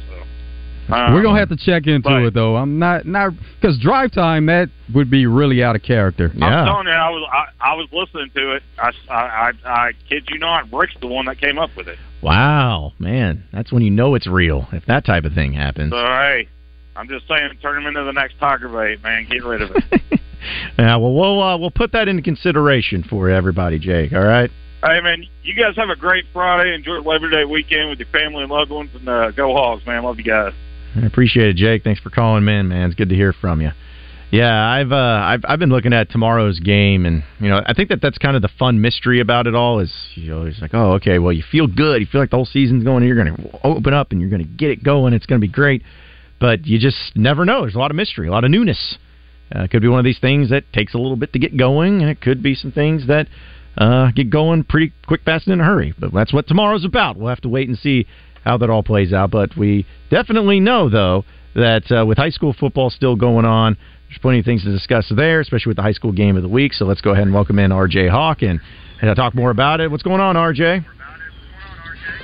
[0.87, 2.55] So um, We're gonna have to check into but- it though.
[2.55, 6.31] I'm not not because drive time that would be really out of character.
[6.33, 8.63] I'm telling you, I was I, I was listening to it.
[8.77, 11.97] I, I, I, I kid you not, Rick's the one that came up with it.
[12.21, 14.67] Wow, man, that's when you know it's real.
[14.71, 15.91] If that type of thing happens.
[15.91, 16.47] So hey,
[16.95, 19.27] I'm just saying, turn him into the next Tiger bait, man.
[19.29, 20.01] Get rid of it.
[20.77, 24.11] Yeah, well, we'll uh, we'll put that into consideration for everybody, Jake.
[24.11, 24.51] All right.
[24.83, 26.73] hey, man, you guys have a great Friday.
[26.73, 30.03] Enjoy Labor Day weekend with your family and loved ones, and uh, go Hogs, man.
[30.03, 30.53] Love you guys.
[30.95, 31.83] I appreciate it, Jake.
[31.83, 32.89] Thanks for calling in, man.
[32.89, 33.71] It's good to hear from you.
[34.31, 37.89] Yeah, I've uh, I've I've been looking at tomorrow's game, and you know, I think
[37.89, 39.79] that that's kind of the fun mystery about it all.
[39.79, 42.35] Is you know, it's like, oh, okay, well, you feel good, you feel like the
[42.35, 44.83] whole season's going, and you're going to open up, and you're going to get it
[44.83, 45.13] going.
[45.13, 45.83] It's going to be great,
[46.39, 47.61] but you just never know.
[47.61, 48.97] There's a lot of mystery, a lot of newness.
[49.55, 51.55] Uh, it could be one of these things that takes a little bit to get
[51.55, 53.27] going, and it could be some things that
[53.77, 55.93] uh, get going pretty quick, fast, and in a hurry.
[55.99, 57.17] But that's what tomorrow's about.
[57.17, 58.07] We'll have to wait and see
[58.43, 59.31] how that all plays out.
[59.31, 61.25] But we definitely know, though,
[61.55, 63.77] that uh, with high school football still going on,
[64.07, 66.49] there's plenty of things to discuss there, especially with the high school game of the
[66.49, 66.73] week.
[66.73, 68.59] So let's go ahead and welcome in RJ Hawk and,
[69.01, 69.89] and talk more about it.
[69.89, 70.85] What's going on, RJ?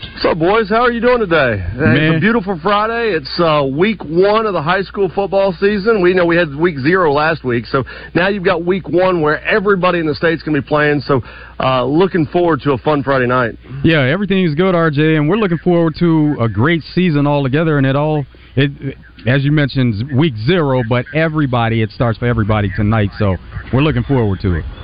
[0.01, 0.69] What's up, boys?
[0.69, 1.61] How are you doing today?
[1.61, 3.17] It's a beautiful Friday.
[3.17, 6.01] It's uh, week one of the high school football season.
[6.01, 7.83] We know we had week zero last week, so
[8.15, 11.01] now you've got week one where everybody in the state's going to be playing.
[11.01, 11.21] So,
[11.59, 13.55] uh, looking forward to a fun Friday night.
[13.83, 17.77] Yeah, everything is good, RJ, and we're looking forward to a great season altogether.
[17.77, 18.95] And it all, it
[19.27, 23.09] as you mentioned, week zero, but everybody, it starts for everybody tonight.
[23.19, 23.35] So
[23.73, 24.78] we're looking forward to it.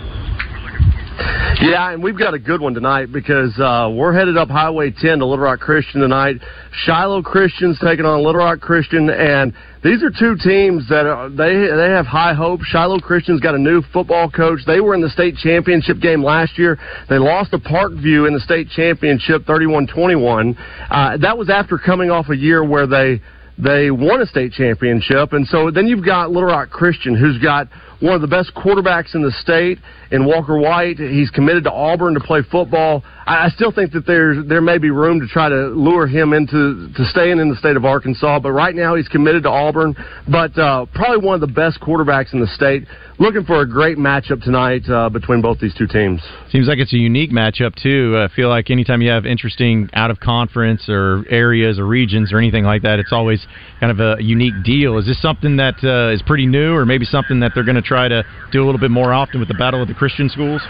[1.18, 5.20] Yeah, and we've got a good one tonight because uh, we're headed up Highway 10
[5.20, 6.36] to Little Rock Christian tonight.
[6.72, 11.56] Shiloh Christian's taking on Little Rock Christian, and these are two teams that are, they
[11.56, 12.66] they have high hopes.
[12.66, 14.60] Shiloh Christian's got a new football coach.
[14.68, 16.78] They were in the state championship game last year.
[17.10, 20.58] They lost to Parkview in the state championship, 31-21.
[20.90, 23.22] Uh, that was after coming off a year where they
[23.58, 27.70] they won a state championship, and so then you've got Little Rock Christian, who's got
[28.02, 29.80] one of the best quarterbacks in the state
[30.12, 30.98] in Walker White.
[30.98, 33.04] He's committed to Auburn to play football.
[33.26, 36.34] I I still think that there's there may be room to try to lure him
[36.34, 39.96] into to staying in the state of Arkansas, but right now he's committed to Auburn.
[40.28, 42.86] But uh, probably one of the best quarterbacks in the state.
[43.18, 46.22] Looking for a great matchup tonight uh, between both these two teams.
[46.50, 48.18] Seems like it's a unique matchup too.
[48.18, 52.40] I feel like anytime you have interesting out of conference or areas or regions or
[52.40, 53.46] anything like that, it's always
[53.80, 54.98] kind of a unique deal.
[54.98, 57.85] Is this something that uh, is pretty new, or maybe something that they're going to
[57.86, 60.62] try to do a little bit more often with the battle of the Christian schools?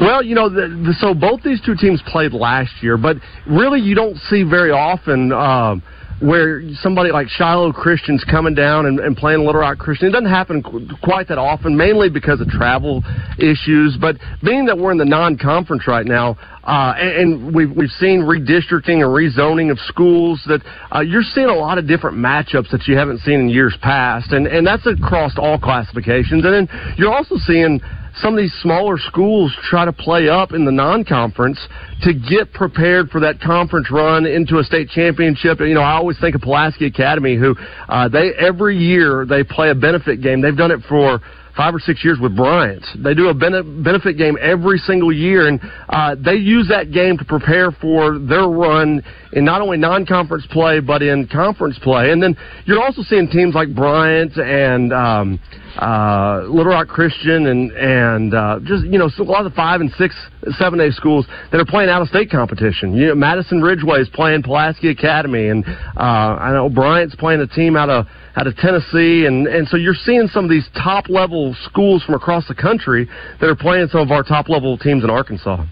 [0.00, 3.80] Well, you know, the, the, so both these two teams played last year, but really
[3.80, 5.82] you don't see very often um,
[6.20, 10.08] where somebody like Shiloh Christian's coming down and, and playing Little Rock Christian.
[10.08, 13.02] It doesn't happen qu- quite that often, mainly because of travel
[13.38, 13.98] issues.
[14.00, 18.22] But being that we're in the non-conference right now, uh, and, and we've we've seen
[18.22, 20.60] redistricting and rezoning of schools, that
[20.94, 24.32] uh, you're seeing a lot of different matchups that you haven't seen in years past,
[24.32, 26.44] and and that's across all classifications.
[26.44, 27.80] And then you're also seeing
[28.20, 31.60] some of these smaller schools try to play up in the non-conference
[32.02, 35.60] to get prepared for that conference run into a state championship.
[35.60, 37.54] You know, I always think of Pulaski Academy, who
[37.88, 40.40] uh, they every year they play a benefit game.
[40.40, 41.20] They've done it for
[41.56, 42.84] five or six years with Bryant.
[42.98, 47.16] They do a bene- benefit game every single year, and uh, they use that game
[47.18, 52.10] to prepare for their run in not only non-conference play but in conference play.
[52.10, 54.92] And then you're also seeing teams like Bryant and.
[54.92, 55.40] Um,
[55.78, 59.80] uh, Little Rock Christian and and uh, just you know a lot of the five
[59.80, 60.14] and six
[60.58, 62.94] seven A schools that are playing out of state competition.
[62.94, 67.46] You know, Madison Ridgeland is playing Pulaski Academy, and uh, I know Bryant's playing a
[67.46, 71.08] team out of out of Tennessee, and and so you're seeing some of these top
[71.08, 73.08] level schools from across the country
[73.40, 75.64] that are playing some of our top level teams in Arkansas.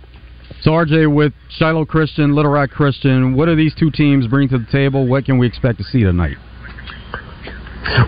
[0.61, 4.59] So, RJ, with Shiloh Christian, Little Rock Christian, what do these two teams bring to
[4.59, 5.07] the table?
[5.07, 6.37] What can we expect to see tonight?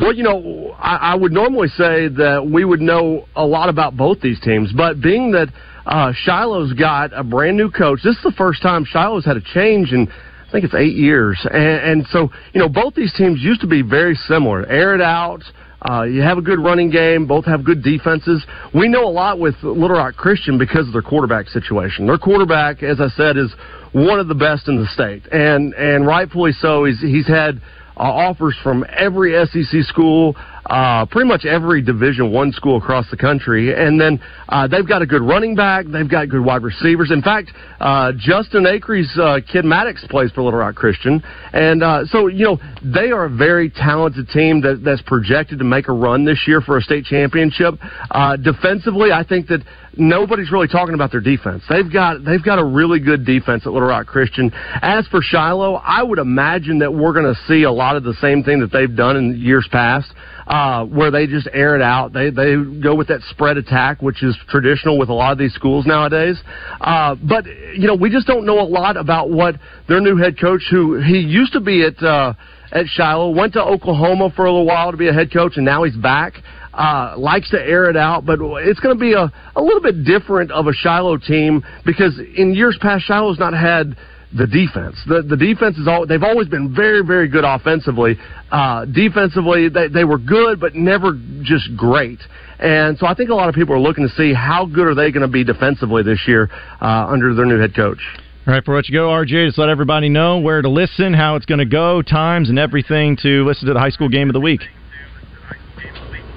[0.00, 3.96] Well, you know, I, I would normally say that we would know a lot about
[3.96, 5.48] both these teams, but being that
[5.84, 9.42] uh, Shiloh's got a brand new coach, this is the first time Shiloh's had a
[9.54, 10.08] change in.
[10.08, 13.66] I think it's eight years, and, and so you know both these teams used to
[13.66, 14.64] be very similar.
[14.66, 15.42] Air it out,
[15.82, 17.26] uh, you have a good running game.
[17.26, 18.44] Both have good defenses.
[18.74, 22.06] We know a lot with Little Rock Christian because of their quarterback situation.
[22.06, 23.52] Their quarterback, as I said, is
[23.92, 26.84] one of the best in the state, and and rightfully so.
[26.84, 27.60] He's he's had
[27.98, 30.36] Uh, offers from every SEC school,
[30.68, 35.02] uh, pretty much every Division One school across the country, and then uh, they've got
[35.02, 35.86] a good running back.
[35.86, 37.10] They've got good wide receivers.
[37.10, 42.04] In fact, uh, Justin Acree's uh, kid Maddox plays for Little Rock Christian, and uh,
[42.06, 45.92] so you know they are a very talented team that, that's projected to make a
[45.92, 47.74] run this year for a state championship.
[48.10, 49.62] Uh, defensively, I think that
[49.96, 51.62] nobody's really talking about their defense.
[51.68, 54.50] They've got they've got a really good defense at Little Rock Christian.
[54.82, 58.14] As for Shiloh, I would imagine that we're going to see a lot of the
[58.20, 60.12] same thing that they've done in years past,
[60.46, 62.12] uh, where they just air it out.
[62.12, 65.54] They they go with that spread attack, which is traditional with a lot of these
[65.54, 66.40] schools nowadays.
[66.80, 69.56] Uh, but you know, we just don't know a lot about what
[69.88, 72.02] their new head coach, who he used to be at.
[72.02, 72.34] Uh,
[72.72, 75.64] at Shiloh, went to Oklahoma for a little while to be a head coach, and
[75.64, 76.42] now he's back
[76.76, 80.04] uh, likes to air it out, but it's going to be a, a little bit
[80.04, 83.96] different of a Shiloh team because in years past, Shiloh's not had
[84.34, 84.96] the defense.
[85.06, 88.16] The the defense is all they've always been very very good offensively.
[88.50, 92.18] Uh, defensively, they they were good, but never just great.
[92.58, 94.94] And so I think a lot of people are looking to see how good are
[94.94, 96.48] they going to be defensively this year
[96.80, 97.98] uh, under their new head coach.
[98.46, 101.34] All right, before let you go, RJ, just let everybody know where to listen, how
[101.34, 104.34] it's going to go, times, and everything to listen to the high school game of
[104.34, 104.60] the week.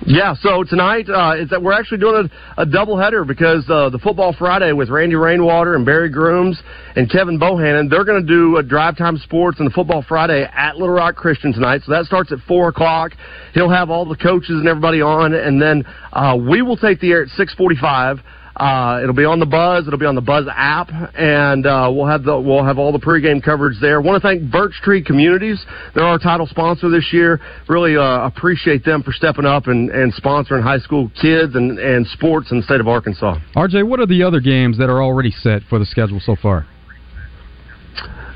[0.06, 4.00] Yeah, so tonight uh, is that we're actually doing a, a doubleheader because uh, the
[4.00, 6.60] Football Friday with Randy Rainwater and Barry Grooms
[6.96, 10.48] and Kevin Bohannon, they're going to do a Drive Time Sports and the Football Friday
[10.54, 11.82] at Little Rock Christian tonight.
[11.86, 13.12] So that starts at 4 o'clock.
[13.54, 15.84] He'll have all the coaches and everybody on, and then
[16.14, 18.20] uh, we will take the air at 645.
[18.60, 19.88] Uh, it'll be on the Buzz.
[19.88, 23.00] It'll be on the Buzz app, and uh, we'll have the we'll have all the
[23.00, 24.02] pregame coverage there.
[24.02, 25.64] Want to thank Birch Tree Communities.
[25.96, 27.40] They're our title sponsor this year.
[27.70, 32.06] Really uh, appreciate them for stepping up and, and sponsoring high school kids and, and
[32.08, 33.38] sports in the state of Arkansas.
[33.56, 36.68] RJ, what are the other games that are already set for the schedule so far?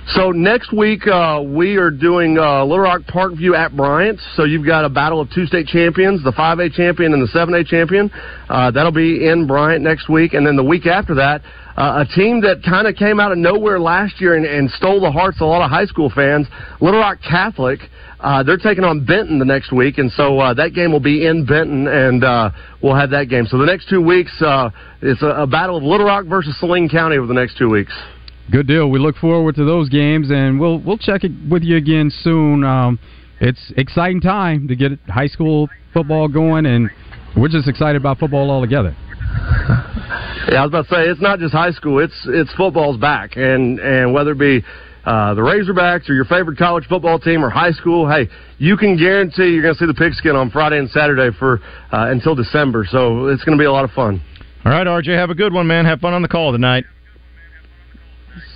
[0.07, 4.19] So next week uh, we are doing uh, Little Rock Parkview at Bryant.
[4.35, 7.65] So you've got a battle of two state champions, the 5A champion and the 7A
[7.65, 8.11] champion.
[8.49, 11.41] Uh, that'll be in Bryant next week, and then the week after that,
[11.77, 14.99] uh, a team that kind of came out of nowhere last year and, and stole
[14.99, 16.47] the hearts of a lot of high school fans,
[16.81, 17.79] Little Rock Catholic.
[18.19, 21.25] Uh, they're taking on Benton the next week, and so uh, that game will be
[21.25, 22.21] in Benton, and
[22.81, 23.45] we'll have that game.
[23.45, 24.31] So the next two weeks,
[25.01, 27.93] it's a, a battle of Little Rock versus Saline County over the next two weeks.
[28.51, 28.89] Good deal.
[28.89, 32.63] We look forward to those games, and we'll we'll check it with you again soon.
[32.63, 32.99] Um,
[33.39, 36.89] it's exciting time to get high school football going, and
[37.37, 38.95] we're just excited about football altogether.
[40.49, 43.37] Yeah, I was about to say it's not just high school; it's it's football's back,
[43.37, 44.61] and and whether it be
[45.05, 48.27] uh, the Razorbacks or your favorite college football team or high school, hey,
[48.57, 52.11] you can guarantee you're going to see the pigskin on Friday and Saturday for uh,
[52.11, 52.85] until December.
[52.89, 54.21] So it's going to be a lot of fun.
[54.65, 55.85] All right, RJ, have a good one, man.
[55.85, 56.85] Have fun on the call tonight.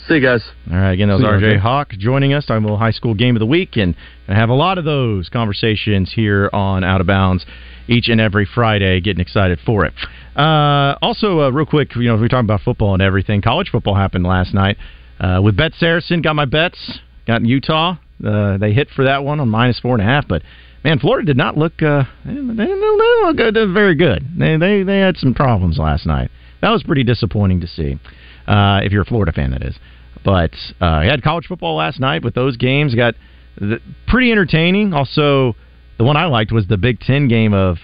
[0.08, 0.41] See you guys.
[0.72, 1.60] All right, again, that was See RJ RJ.
[1.60, 3.93] Hawk joining us, talking about high school game of the week, and
[4.30, 7.46] I have a lot of those conversations here on Out of Bounds
[7.89, 9.02] each and every Friday.
[9.02, 9.93] Getting excited for it.
[10.34, 13.41] Uh, also, uh, real quick, you know, if we talking about football and everything.
[13.41, 14.78] College football happened last night
[15.20, 16.22] uh, with Bet Saracen.
[16.22, 17.00] Got my bets.
[17.26, 20.41] Got Utah Uh, they hit for that one on minus four and a half, but
[20.86, 21.82] man, Florida did not look.
[21.82, 24.26] Uh, they didn't, they didn't look good, very good.
[24.38, 26.32] They, they they had some problems last night.
[26.62, 28.00] That was pretty disappointing to see.
[28.48, 29.78] Uh, if you're a Florida fan, that is.
[30.23, 30.51] But
[30.82, 32.95] uh, you had college football last night with those games.
[32.95, 33.15] Got
[33.60, 34.93] the, pretty entertaining.
[34.93, 35.56] Also,
[35.97, 37.77] the one I liked was the Big Ten game of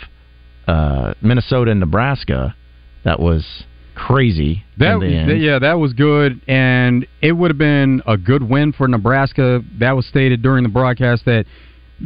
[0.67, 2.55] uh, Minnesota and Nebraska.
[3.03, 3.45] That was
[3.95, 4.63] crazy.
[4.77, 5.41] That in the end.
[5.41, 9.61] yeah, that was good, and it would have been a good win for Nebraska.
[9.79, 11.45] That was stated during the broadcast that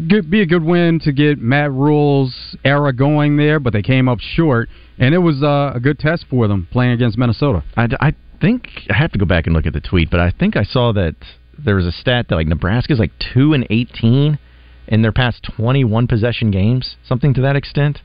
[0.08, 4.08] good, be a good win to get Matt Rhule's era going there, but they came
[4.08, 7.64] up short, and it was uh, a good test for them playing against Minnesota.
[7.76, 10.32] I, I think I have to go back and look at the tweet, but I
[10.32, 11.16] think I saw that
[11.58, 14.40] there was a stat that like Nebraska's like two and eighteen
[14.88, 18.02] in their past twenty one possession games, something to that extent.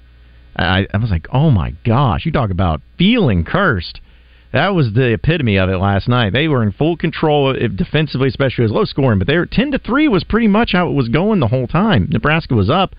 [0.57, 4.01] I, I was like, oh my gosh, you talk about feeling cursed.
[4.53, 6.35] That was the epitome of it last night.
[6.35, 9.19] They were in full control, defensively, especially as low scoring.
[9.19, 11.67] But they were ten to three was pretty much how it was going the whole
[11.67, 12.09] time.
[12.11, 12.95] Nebraska was up,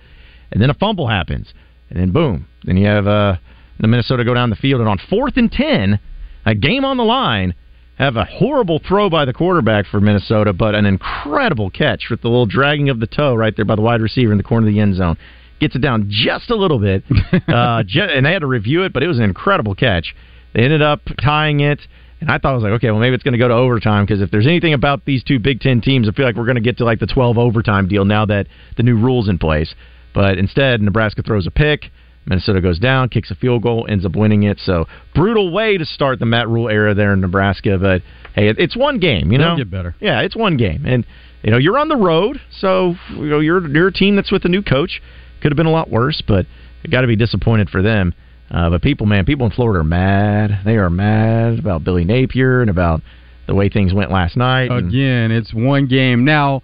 [0.50, 1.54] and then a fumble happens,
[1.90, 3.36] and then boom, then you have uh,
[3.78, 6.00] the Minnesota go down the field, and on fourth and ten,
[6.44, 7.54] a game on the line,
[7.96, 12.28] have a horrible throw by the quarterback for Minnesota, but an incredible catch with the
[12.28, 14.74] little dragging of the toe right there by the wide receiver in the corner of
[14.74, 15.16] the end zone.
[15.60, 17.04] Gets it down just a little bit,
[17.48, 20.14] uh, and they had to review it, but it was an incredible catch.
[20.52, 21.80] They ended up tying it,
[22.20, 24.04] and I thought I was like, okay, well maybe it's going to go to overtime
[24.04, 26.56] because if there's anything about these two Big Ten teams, I feel like we're going
[26.56, 29.74] to get to like the 12 overtime deal now that the new rules in place.
[30.14, 31.90] But instead, Nebraska throws a pick.
[32.26, 34.58] Minnesota goes down, kicks a field goal, ends up winning it.
[34.64, 37.78] So brutal way to start the Matt Rhule era there in Nebraska.
[37.78, 38.02] But
[38.34, 39.56] hey, it's one game, you They'll know.
[39.56, 39.94] get better.
[40.00, 41.04] Yeah, it's one game, and
[41.42, 44.44] you know you're on the road, so you know you're you're a team that's with
[44.44, 45.02] a new coach.
[45.40, 46.46] Could have been a lot worse, but
[46.90, 48.14] got to be disappointed for them.
[48.50, 50.60] Uh, but people, man, people in Florida are mad.
[50.64, 53.02] They are mad about Billy Napier and about
[53.46, 54.70] the way things went last night.
[54.70, 56.24] Again, it's one game.
[56.24, 56.62] Now,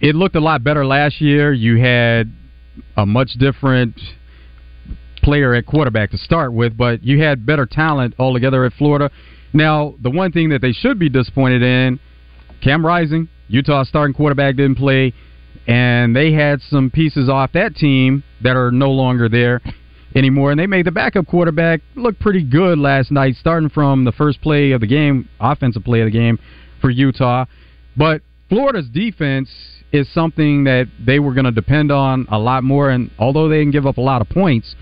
[0.00, 1.52] it looked a lot better last year.
[1.52, 2.32] You had
[2.96, 3.98] a much different
[5.24, 9.10] player at quarterback to start with, but you had better talent altogether at Florida.
[9.52, 11.98] Now, the one thing that they should be disappointed in,
[12.62, 15.14] Cam Rising, Utah starting quarterback didn't play,
[15.66, 19.62] and they had some pieces off that team that are no longer there
[20.14, 24.12] anymore, and they made the backup quarterback look pretty good last night, starting from the
[24.12, 26.38] first play of the game, offensive play of the game
[26.80, 27.46] for Utah.
[27.96, 29.48] But Florida's defense
[29.92, 33.58] is something that they were going to depend on a lot more, and although they
[33.58, 34.74] didn't give up a lot of points,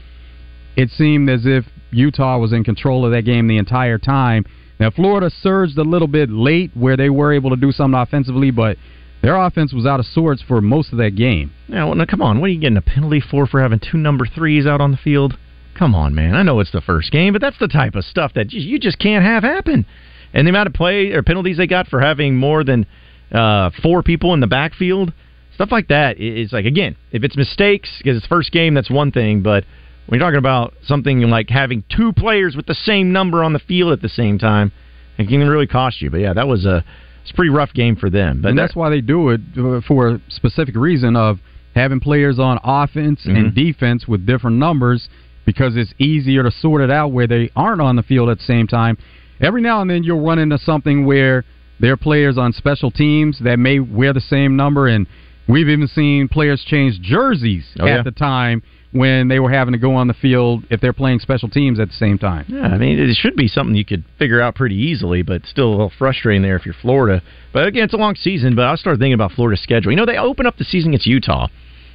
[0.77, 4.45] it seemed as if Utah was in control of that game the entire time.
[4.81, 8.51] Now, Florida surged a little bit late where they were able to do something offensively,
[8.51, 8.77] but
[9.23, 11.53] their offense was out of sorts for most of that game.
[11.69, 12.41] Now, now, come on.
[12.41, 14.97] What are you getting a penalty for for having two number threes out on the
[14.97, 15.37] field?
[15.79, 16.35] Come on, man.
[16.35, 18.99] I know it's the first game, but that's the type of stuff that you- just
[18.99, 19.87] can't have happen.
[20.35, 22.87] And the amount of play or penalties they got for having more than
[23.31, 25.13] uh, four people in the backfield,
[25.55, 29.11] stuff like that i- like again, if it's mistakes because it's first game, that's one
[29.13, 29.41] thing.
[29.41, 29.65] But
[30.07, 33.59] when you're talking about something like having two players with the same number on the
[33.61, 34.73] field at the same time,
[35.19, 36.11] it can really cost you.
[36.11, 36.85] But yeah, that was a
[37.23, 38.43] it's a pretty rough game for them.
[38.43, 41.39] But and that's why they do it uh, for a specific reason of
[41.75, 43.55] having players on offense and Mhm.
[43.55, 45.09] defense with different numbers
[45.47, 48.45] because it's easier to sort it out where they aren't on the field at the
[48.45, 48.99] same time.
[49.41, 51.45] Every now and then you'll run into something where
[51.81, 55.07] there are players on special teams that may wear the same number and
[55.53, 58.03] we've even seen players change jerseys Oh, at yeah.
[58.03, 58.63] the time
[58.93, 61.89] when they were having to go on the field if they're playing special teams at
[61.89, 62.45] the same time.
[62.49, 65.69] Yeah, I mean, it should be something you could figure out pretty easily, but still
[65.69, 67.23] a little frustrating there if you're Florida.
[67.53, 69.93] But again, it's a long season, but I started thinking about Florida's schedule.
[69.93, 71.49] You know, they open up the season against Utah.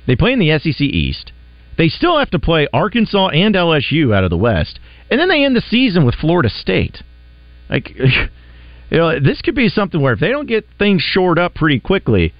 [0.07, 1.31] They play in the SEC East.
[1.77, 4.79] They still have to play Arkansas and LSU out of the West.
[5.11, 7.03] And then they end the season with Florida State.
[7.69, 7.91] Like,
[8.89, 11.79] you know, this could be something where if they don't get things shored up pretty
[11.79, 12.33] quickly,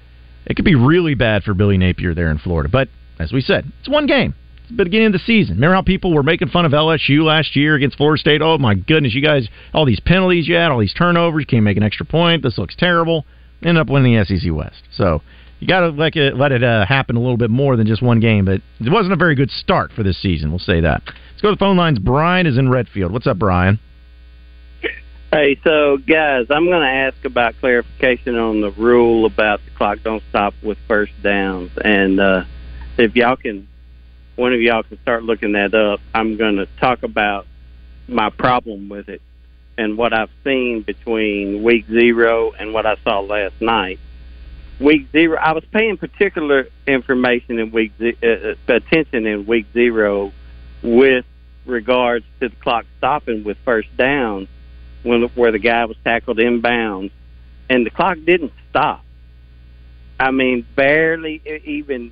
[0.48, 2.70] it could be really bad for Billy Napier there in Florida.
[2.70, 4.34] But as we said, it's one game.
[4.62, 5.56] It's the beginning of the season.
[5.56, 8.42] Remember how people were making fun of LSU last year against Florida State?
[8.42, 11.64] Oh my goodness, you guys, all these penalties you had, all these turnovers, you can't
[11.64, 12.44] make an extra point.
[12.44, 13.26] This looks terrible.
[13.64, 14.84] End up winning the SEC West.
[14.92, 15.22] So
[15.60, 18.02] you got to let it let it uh, happen a little bit more than just
[18.02, 18.46] one game.
[18.46, 20.50] But it wasn't a very good start for this season.
[20.50, 21.02] We'll say that.
[21.06, 22.00] Let's go to the phone lines.
[22.00, 23.12] Brian is in Redfield.
[23.12, 23.80] What's up, Brian?
[25.30, 30.00] Hey, so guys, I'm going to ask about clarification on the rule about the clock
[30.02, 32.46] don't stop with first downs, and uh,
[32.98, 33.68] if y'all can,
[34.38, 36.00] one of y'all can start looking that up.
[36.14, 37.46] I'm going to talk about
[38.08, 39.22] my problem with it
[39.78, 44.00] and what I've seen between week zero and what I saw last night.
[44.80, 50.32] Week zero, I was paying particular information in week uh, uh, attention in week zero
[50.82, 51.26] with
[51.66, 54.48] regards to the clock stopping with first down
[55.08, 57.12] when where the guy was tackled inbounds,
[57.70, 59.04] and the clock didn't stop.
[60.20, 62.12] I mean, barely even.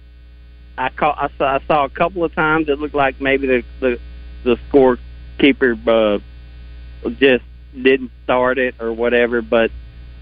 [0.78, 1.14] I call.
[1.18, 1.56] I saw.
[1.56, 4.00] I saw a couple of times it looked like maybe the the
[4.43, 7.43] the scorekeeper uh, just
[7.74, 9.41] didn't start it or whatever.
[9.41, 9.72] But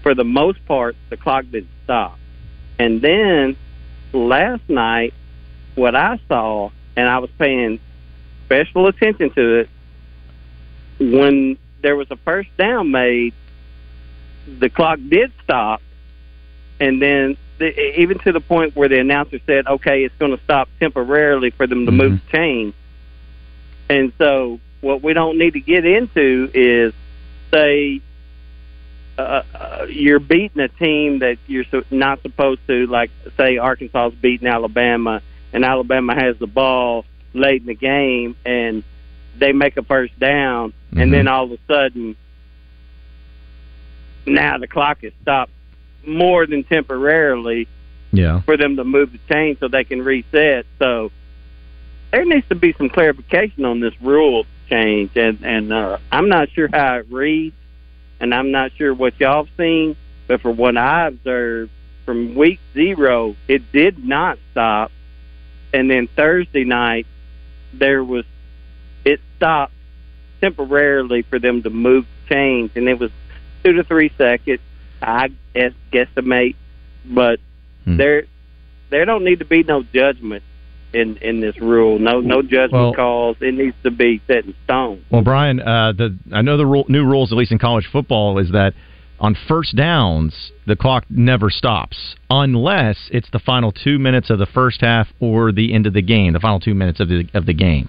[0.02, 2.18] for the most part, the clock didn't stop.
[2.78, 3.56] And then
[4.12, 5.14] last night,
[5.74, 7.80] what I saw, and I was paying
[8.46, 9.68] special attention to it,
[10.98, 13.34] when there was a first down made,
[14.58, 15.82] the clock did stop,
[16.80, 20.42] and then the, even to the point where the announcer said, "Okay, it's going to
[20.42, 22.74] stop temporarily for them to move the chain."
[23.90, 26.94] And so, what we don't need to get into is
[27.52, 28.00] say
[29.18, 34.08] uh, uh, you're beating a team that you're so, not supposed to, like say Arkansas
[34.08, 35.20] is beating Alabama,
[35.52, 37.04] and Alabama has the ball
[37.34, 38.82] late in the game, and
[39.36, 42.16] they make a first down, and then all of a sudden,
[44.26, 45.52] now the clock has stopped
[46.06, 47.66] more than temporarily
[48.12, 48.40] Yeah.
[48.42, 50.66] for them to move the chain so they can reset.
[50.78, 51.10] So
[52.10, 56.50] there needs to be some clarification on this rule change, and and uh, I'm not
[56.50, 57.56] sure how it reads,
[58.20, 61.70] and I'm not sure what y'all have seen, but for what I observed
[62.04, 64.92] from week zero, it did not stop,
[65.72, 67.06] and then Thursday night
[67.72, 68.24] there was
[69.04, 69.72] it stopped
[70.44, 73.10] temporarily for them to move the chains, and it was
[73.64, 74.60] two to three seconds.
[75.00, 76.56] I guess guesstimate,
[77.04, 77.40] but
[77.86, 78.24] there
[78.90, 80.42] there don't need to be no judgment
[80.92, 81.98] in in this rule.
[81.98, 83.36] No no judgment Well- calls.
[83.40, 85.00] It needs to be set in stone.
[85.10, 88.38] Well, Brian, uh, the I know the rule, new rules, at least in college football,
[88.38, 88.74] is that
[89.20, 94.46] on first downs the clock never stops unless it's the final two minutes of the
[94.46, 97.46] first half or the end of the game, the final two minutes of the of
[97.46, 97.88] the game.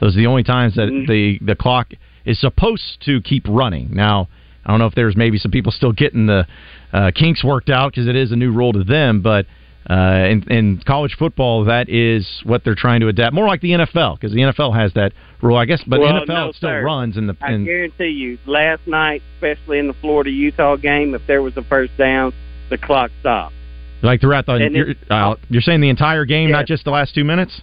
[0.00, 1.92] Those are the only times that the the clock
[2.24, 3.94] is supposed to keep running.
[3.94, 4.28] Now,
[4.64, 6.46] I don't know if there's maybe some people still getting the
[6.92, 9.46] uh, kinks worked out because it is a new rule to them, but.
[9.88, 13.32] Uh, in, in college football, that is what they're trying to adapt.
[13.32, 15.80] More like the NFL, because the NFL has that rule, I guess.
[15.86, 16.82] But Well, NFL no, still sir.
[16.82, 17.36] runs in the.
[17.40, 21.62] I guarantee you, last night, especially in the Florida Utah game, if there was a
[21.62, 22.32] first down,
[22.68, 23.54] the clock stopped.
[24.02, 27.24] Like throughout the, you're, uh, you're saying the entire game, not just the last two
[27.24, 27.60] minutes.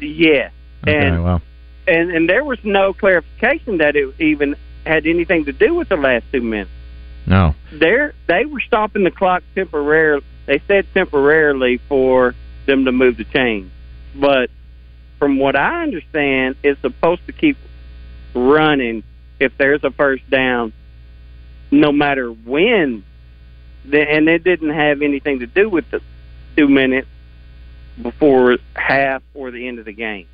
[0.00, 0.50] Yeah,
[0.86, 1.42] Okay, and well,
[1.86, 5.96] and and there was no clarification that it even had anything to do with the
[5.96, 6.70] last two minutes.
[7.26, 7.54] no.
[7.72, 10.24] They're they were stopping the clock temporarily.
[10.46, 12.34] They said temporarily for
[12.66, 13.70] them to move the chain,
[14.14, 14.50] but
[15.18, 17.56] from what I understand, it's supposed to keep
[18.34, 19.02] running
[19.40, 20.72] if there's a first down,
[21.70, 23.04] no matter when.
[23.84, 26.00] And it didn't have anything to do with the
[26.56, 27.08] two minutes
[28.00, 30.26] before half or the end of the game.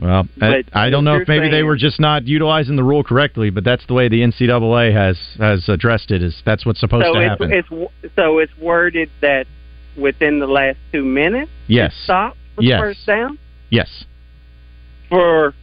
[0.00, 3.04] Well, I, But I don't know if maybe they were just not utilizing the rule
[3.04, 6.22] correctly, but that's the way the NCAA has has addressed it.
[6.22, 7.52] Is that's what's supposed so to it's, happen?
[7.52, 9.46] it's so it's worded that
[9.98, 11.92] within the last two minutes, yes.
[12.04, 12.80] stop for Yes.
[12.80, 13.38] first down
[13.68, 14.04] Yes.
[15.10, 15.54] for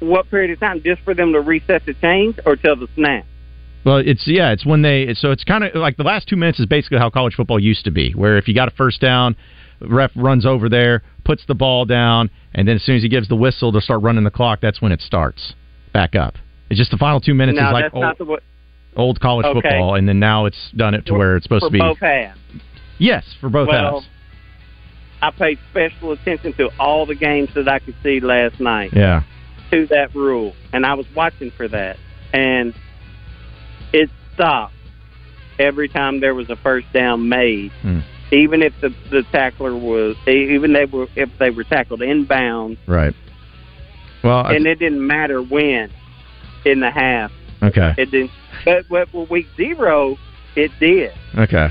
[0.00, 0.82] what period of time?
[0.82, 3.24] Just for them to reset the chains or till the snap?
[3.84, 6.58] Well, it's yeah, it's when they so it's kind of like the last two minutes
[6.58, 9.36] is basically how college football used to be, where if you got a first down,
[9.80, 13.28] ref runs over there, puts the ball down, and then as soon as he gives
[13.28, 15.54] the whistle to start running the clock, that's when it starts
[15.92, 16.34] back up.
[16.68, 18.38] It's just the final two minutes no, is like old, way.
[18.96, 19.60] old college Okay.
[19.60, 21.78] football, and then now it's done it to where it's supposed for to be.
[21.78, 22.38] both halves.
[22.98, 24.08] Yes, for both well, halves.
[25.22, 28.90] I paid special attention to all the games that I could see last night.
[28.92, 29.22] Yeah.
[29.70, 31.96] to that rule, and I was watching for that,
[32.32, 32.74] and
[33.92, 34.74] it stopped
[35.58, 38.00] every time there was a first down made, Hmm.
[38.32, 43.14] Even if the the tackler was even they were if they were tackled inbound, Right.
[44.22, 45.90] Well, I- and it didn't matter when
[46.64, 47.32] in the half.
[47.62, 47.94] okay.
[47.96, 48.30] It didn't,
[48.64, 50.16] but, but week zero,
[50.56, 51.12] it did.
[51.38, 51.68] Okay.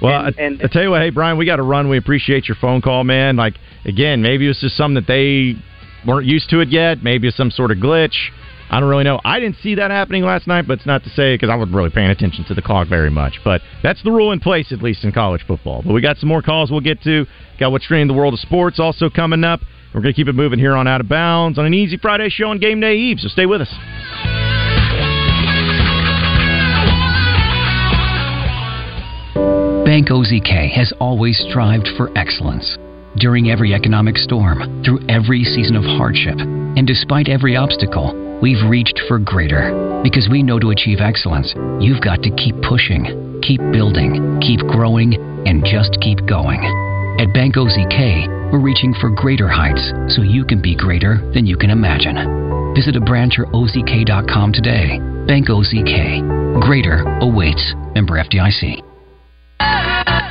[0.00, 1.88] Well, And- I, and- I tell you what, hey Brian, we got to run.
[1.88, 3.36] We appreciate your phone call, man.
[3.36, 3.54] Like
[3.84, 5.54] again, maybe it's just something that they
[6.06, 7.02] weren't used to it yet.
[7.02, 8.16] Maybe it's some sort of glitch.
[8.72, 9.20] I don't really know.
[9.22, 11.76] I didn't see that happening last night, but it's not to say because I wasn't
[11.76, 13.38] really paying attention to the clock very much.
[13.44, 15.82] But that's the rule in place, at least in college football.
[15.84, 17.26] But we got some more calls we'll get to.
[17.60, 19.60] Got what's trending in the world of sports also coming up.
[19.92, 22.30] We're going to keep it moving here on Out of Bounds on an easy Friday
[22.30, 23.20] show on Game Day Eve.
[23.20, 23.68] So stay with us.
[29.84, 32.78] Bank OZK has always strived for excellence.
[33.18, 39.00] During every economic storm, through every season of hardship, and despite every obstacle, we've reached
[39.06, 40.00] for greater.
[40.02, 45.14] Because we know to achieve excellence, you've got to keep pushing, keep building, keep growing,
[45.46, 46.64] and just keep going.
[47.20, 51.58] At Bank OZK, we're reaching for greater heights so you can be greater than you
[51.58, 52.16] can imagine.
[52.74, 54.98] Visit a branch or OZK.com today.
[55.28, 56.60] Bank OZK.
[56.62, 57.74] Greater awaits.
[57.94, 58.80] Member FDIC.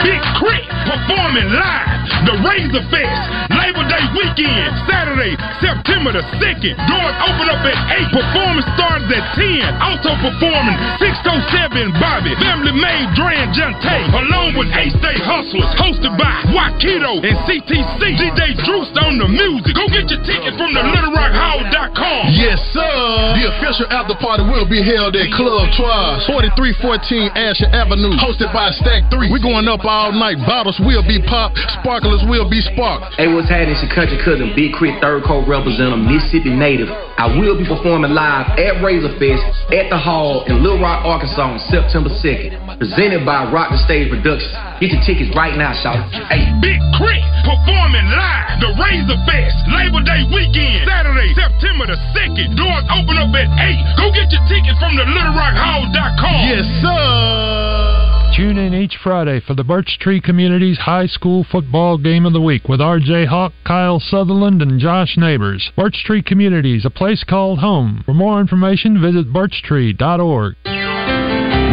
[0.02, 0.66] Big K.R.I.T.
[0.90, 2.01] performing live.
[2.26, 5.34] The Razor Fest, Labor weekend, Saturday,
[5.64, 6.76] September the 2nd.
[6.76, 7.78] Doors open up at
[8.12, 8.14] 8.
[8.14, 9.64] Performance starts at 10.
[9.82, 16.14] Also performing 607 Bobby, Family Made Dre and Jante, along with A State Hustlers, hosted
[16.20, 18.02] by Wakido and CTC.
[18.20, 19.74] DJ Drewst on the music.
[19.74, 22.36] Go get your ticket from the LittleRockHall.com.
[22.36, 22.94] Yes, sir.
[23.40, 28.70] The official after party will be held at Club Twice, 4314 Asher Avenue, hosted by
[28.84, 29.32] Stack 3.
[29.32, 30.38] We're going up all night.
[30.46, 33.16] Bottles will be popped, sparklers will be sparked.
[33.16, 33.62] Hey, what's happening?
[33.92, 36.88] It's your country cousin, Big K.R.I.T., third coat representative, Mississippi native.
[36.88, 41.44] I will be performing live at Razor Fest at the Hall in Little Rock, Arkansas
[41.44, 42.56] on September 2nd.
[42.80, 44.56] Presented by Rock the Stage Productions.
[44.80, 46.00] Get your tickets right now, shout
[46.32, 46.48] Hey.
[46.64, 47.20] Big K.R.I.T.
[47.44, 48.64] performing live.
[48.64, 52.56] The Razor Fest, Labor Day weekend, Saturday, September the 2nd.
[52.56, 54.00] Doors open up at 8.
[54.00, 56.40] Go get your tickets from the LittleRockHall.com.
[56.48, 58.11] Yes, sir.
[58.36, 62.40] Tune in each Friday for the Birch Tree Community's High School Football Game of the
[62.40, 63.26] Week with R.J.
[63.26, 65.70] Hawk, Kyle Sutherland, and Josh Neighbors.
[65.76, 68.04] Birch Tree Communities, a place called home.
[68.06, 70.56] For more information, visit birchtree.org.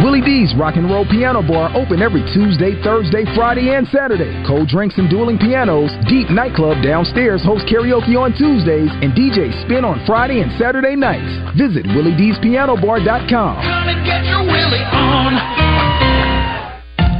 [0.03, 4.43] Willie D's Rock and Roll Piano Bar open every Tuesday, Thursday, Friday, and Saturday.
[4.45, 5.91] Cold drinks and dueling pianos.
[6.07, 11.31] Deep Nightclub downstairs hosts karaoke on Tuesdays and DJ Spin on Friday and Saturday nights.
[11.55, 13.55] Visit WillieD'sPianoBar.com.
[14.03, 15.68] Get your Willie on.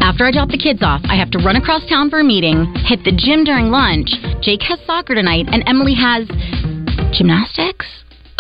[0.10, 2.66] After I drop the kids off, I have to run across town for a meeting,
[2.90, 4.10] hit the gym during lunch.
[4.42, 6.26] Jake has soccer tonight, and Emily has
[7.14, 7.86] gymnastics.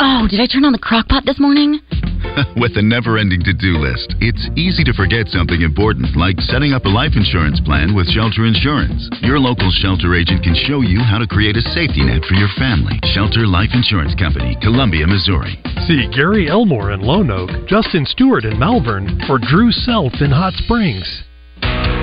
[0.02, 1.78] Oh, did I turn on the crock pot this morning?
[2.58, 6.74] With a never ending to do list, it's easy to forget something important like setting
[6.74, 9.06] up a life insurance plan with Shelter Insurance.
[9.22, 12.50] Your local shelter agent can show you how to create a safety net for your
[12.58, 12.98] family.
[13.14, 15.62] Shelter Life Insurance Company, Columbia, Missouri.
[15.86, 20.58] See Gary Elmore in Lone Oak, Justin Stewart in Malvern, or Drew Self in Hot
[20.66, 21.29] Springs.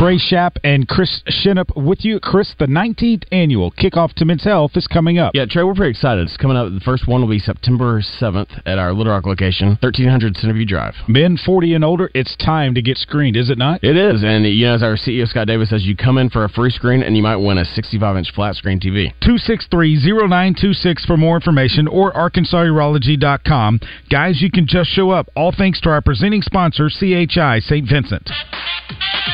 [0.00, 2.20] Trey Shapp and Chris Shinup with you.
[2.20, 5.32] Chris, the 19th annual Kickoff to Men's Health is coming up.
[5.34, 6.26] Yeah, Trey, we're pretty excited.
[6.26, 6.72] It's coming up.
[6.72, 10.94] The first one will be September 7th at our Little Rock location, 1300 Centerview Drive.
[11.06, 13.84] Men 40 and older, it's time to get screened, is it not?
[13.84, 14.22] It is.
[14.24, 16.70] And, you know, as our CEO, Scott Davis, says, you come in for a free
[16.70, 19.12] screen and you might win a 65 inch flat screen TV.
[19.20, 23.80] 263-0926 for more information or arkansasurology.com.
[24.08, 25.28] Guys, you can just show up.
[25.36, 27.86] All thanks to our presenting sponsor, CHI St.
[27.86, 28.30] Vincent.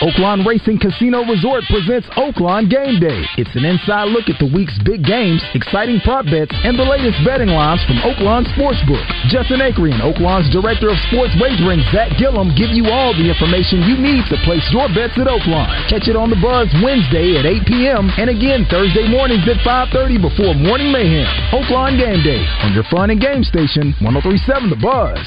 [0.02, 3.28] Oaklawn Racing Casino Resort presents Oaklawn Game Day.
[3.36, 7.20] It's an inside look at the week's big games, exciting prop bets, and the latest
[7.28, 9.04] betting lines from Oaklawn Sportsbook.
[9.28, 14.00] Justin Acrean, Oaklawn's Director of Sports Wagering, Zach Gillum, give you all the information you
[14.00, 15.68] need to place your bets at Oaklawn.
[15.92, 18.08] Catch it on the Buzz Wednesday at 8 p.m.
[18.16, 21.28] and again Thursday mornings at 5.30 before Morning Mayhem.
[21.52, 25.20] Oaklawn Game Day on your fun and game station, 1037 The Buzz.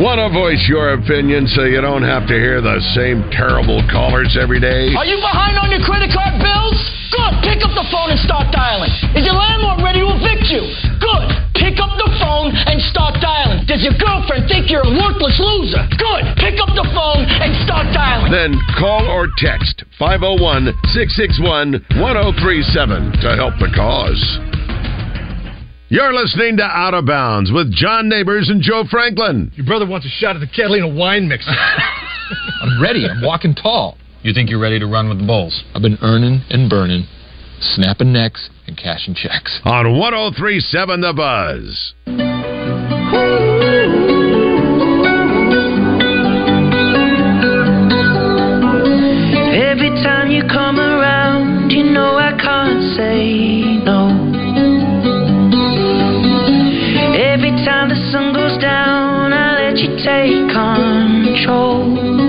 [0.00, 4.40] Want to voice your opinion so you don't have to hear the same terrible callers
[4.40, 4.88] every day?
[4.96, 6.80] Are you behind on your credit card bills?
[7.12, 7.44] Good.
[7.44, 8.88] Pick up the phone and start dialing.
[9.12, 10.64] Is your landlord ready to evict you?
[10.96, 11.28] Good.
[11.60, 13.68] Pick up the phone and start dialing.
[13.68, 15.84] Does your girlfriend think you're a worthless loser?
[16.00, 16.24] Good.
[16.40, 18.32] Pick up the phone and start dialing.
[18.32, 24.51] Then call or text 501 661 1037 to help the cause.
[25.92, 29.52] You're listening to Out of Bounds with John Neighbors and Joe Franklin.
[29.56, 31.50] Your brother wants a shot at the Catalina wine mixer.
[32.62, 33.04] I'm ready.
[33.06, 33.98] I'm walking tall.
[34.22, 35.64] You think you're ready to run with the Bulls?
[35.74, 37.06] I've been earning and burning,
[37.60, 39.60] snapping necks and cashing checks.
[39.66, 41.92] On 1037 The Buzz.
[49.52, 53.71] Every time you come around, you know I can't say
[60.12, 62.21] take control.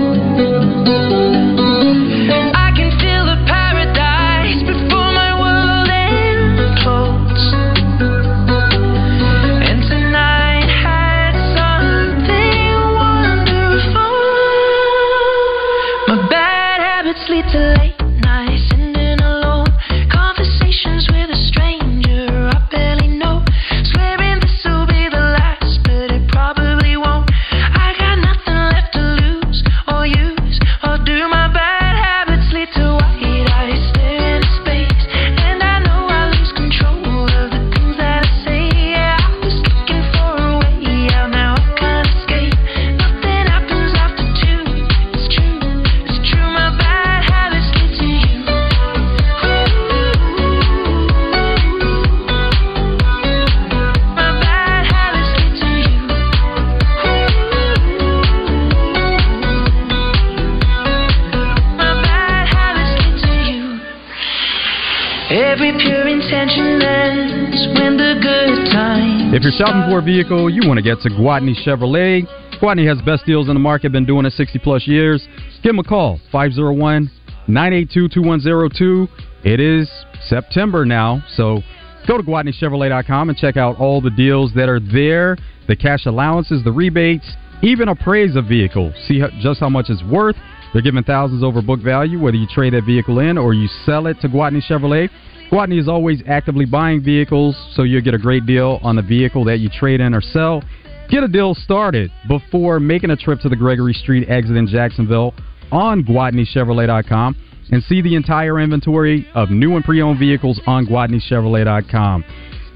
[69.44, 72.26] You're shopping for a vehicle, you want to get to Gwatney Chevrolet.
[72.62, 75.22] Gwatney has best deals in the market, been doing it 60 plus years.
[75.62, 77.10] Give them a call, 501
[77.46, 79.06] 982 2102.
[79.44, 79.90] It is
[80.28, 81.60] September now, so
[82.08, 85.36] go to GwatneyChevrolet.com and check out all the deals that are there
[85.68, 87.30] the cash allowances, the rebates,
[87.62, 88.94] even appraise a vehicle.
[89.06, 90.36] See just how much it's worth.
[90.72, 94.06] They're giving thousands over book value, whether you trade that vehicle in or you sell
[94.06, 95.10] it to Gwatney Chevrolet.
[95.50, 99.44] Gwatney is always actively buying vehicles, so you'll get a great deal on the vehicle
[99.44, 100.62] that you trade in or sell.
[101.08, 105.34] Get a deal started before making a trip to the Gregory Street exit in Jacksonville
[105.70, 107.36] on GwatneyChevrolet.com
[107.70, 112.24] and see the entire inventory of new and pre-owned vehicles on GwatneyChevrolet.com.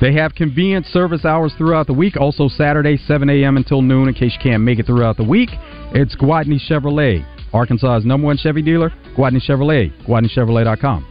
[0.00, 3.56] They have convenient service hours throughout the week, also Saturday, 7 a.m.
[3.56, 5.50] until noon in case you can't make it throughout the week.
[5.92, 11.07] It's Gwatney Chevrolet, Arkansas's number one Chevy dealer, Gwatney Chevrolet, GwatneyChevrolet.com.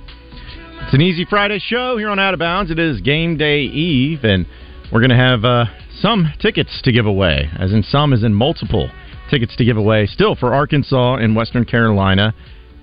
[0.87, 2.71] It's an easy Friday show here on Out of Bounds.
[2.71, 4.45] It is game day eve, and
[4.89, 5.65] we're going to have uh,
[5.99, 8.89] some tickets to give away, as in some, as in multiple
[9.29, 12.33] tickets to give away, still for Arkansas and Western Carolina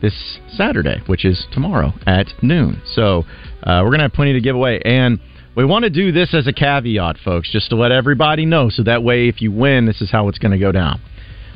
[0.03, 2.83] this Saturday, which is tomorrow at noon.
[2.93, 3.25] So
[3.63, 5.19] uh, we're going to have plenty to give away, and
[5.57, 8.83] we want to do this as a caveat, folks, just to let everybody know, so
[8.83, 11.01] that way, if you win, this is how it's going to go down.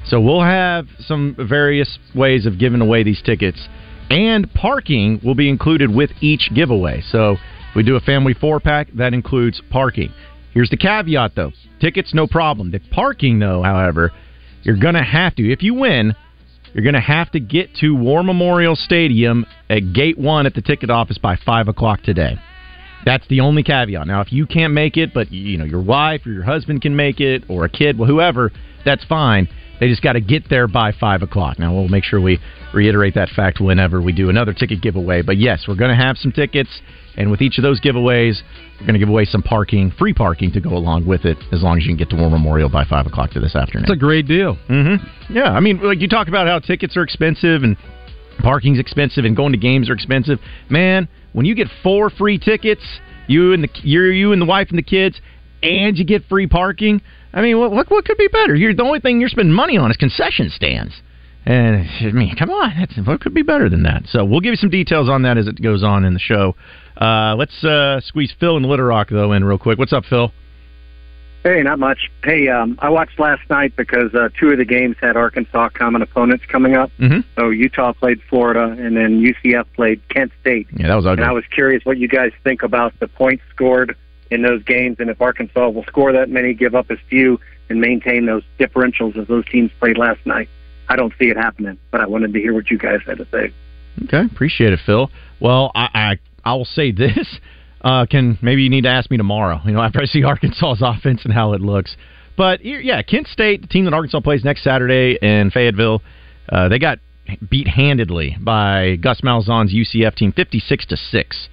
[0.07, 3.68] So we'll have some various ways of giving away these tickets,
[4.11, 7.02] and parking will be included with each giveaway.
[7.11, 10.12] So if we do a family four pack, that includes parking.
[10.52, 12.70] Here's the caveat, though: tickets, no problem.
[12.70, 14.12] The parking, though, however,
[14.62, 16.14] you're going to have to if you win.
[16.74, 20.61] You're going to have to get to War Memorial Stadium at Gate One at the
[20.61, 22.38] ticket office by five o'clock today.
[23.04, 24.06] That's the only caveat.
[24.06, 26.94] Now, if you can't make it, but you know your wife or your husband can
[26.94, 28.52] make it, or a kid, well, whoever,
[28.84, 29.48] that's fine.
[29.81, 31.59] They just got to get there by five o'clock.
[31.59, 32.39] Now, we'll make sure we
[32.74, 35.22] reiterate that fact whenever we do another ticket giveaway.
[35.22, 36.68] But yes, we're going to have some tickets,
[37.16, 38.41] and with each of those giveaways,
[38.81, 41.62] we're going to give away some parking, free parking to go along with it, as
[41.62, 43.85] long as you can get to War Memorial by five o'clock to this afternoon.
[43.85, 44.57] It's a great deal.
[44.68, 45.35] Mm-hmm.
[45.35, 47.76] Yeah, I mean, like you talk about how tickets are expensive and
[48.39, 50.39] parking's expensive and going to games are expensive.
[50.68, 52.83] Man, when you get four free tickets,
[53.26, 55.20] you and the you you and the wife and the kids,
[55.62, 57.03] and you get free parking.
[57.33, 58.55] I mean, what what, what could be better?
[58.55, 60.95] You're the only thing you're spending money on is concession stands.
[61.47, 64.03] And I mean, come on, that's, what could be better than that?
[64.09, 66.57] So we'll give you some details on that as it goes on in the show.
[67.01, 69.79] Uh, let's uh, squeeze Phil and Little Rock though in real quick.
[69.79, 70.33] What's up, Phil?
[71.45, 72.11] Hey, not much.
[72.24, 76.03] Hey, um, I watched last night because uh, two of the games had Arkansas common
[76.03, 76.91] opponents coming up.
[76.99, 77.20] Mm-hmm.
[77.39, 80.66] So Utah played Florida, and then UCF played Kent State.
[80.76, 81.22] Yeah, that was ugly.
[81.22, 83.97] And I was curious what you guys think about the points scored
[84.31, 87.81] in those games, and if Arkansas will score that many, give up as few, and
[87.81, 90.49] maintain those differentials as those teams played last night.
[90.89, 93.26] I don't see it happening, but I wanted to hear what you guys had to
[93.31, 93.53] say.
[94.05, 95.11] Okay, appreciate it, Phil.
[95.41, 95.89] Well, I
[96.45, 97.39] I, I will say this.
[97.81, 99.61] Uh, can maybe you need to ask me tomorrow.
[99.64, 101.97] You know, after I see Arkansas's offense and how it looks.
[102.37, 106.03] But yeah, Kent State, the team that Arkansas plays next Saturday in Fayetteville,
[106.49, 106.99] uh, they got
[107.51, 111.49] beat handedly by Gus Malzahn's UCF team, fifty-six to six.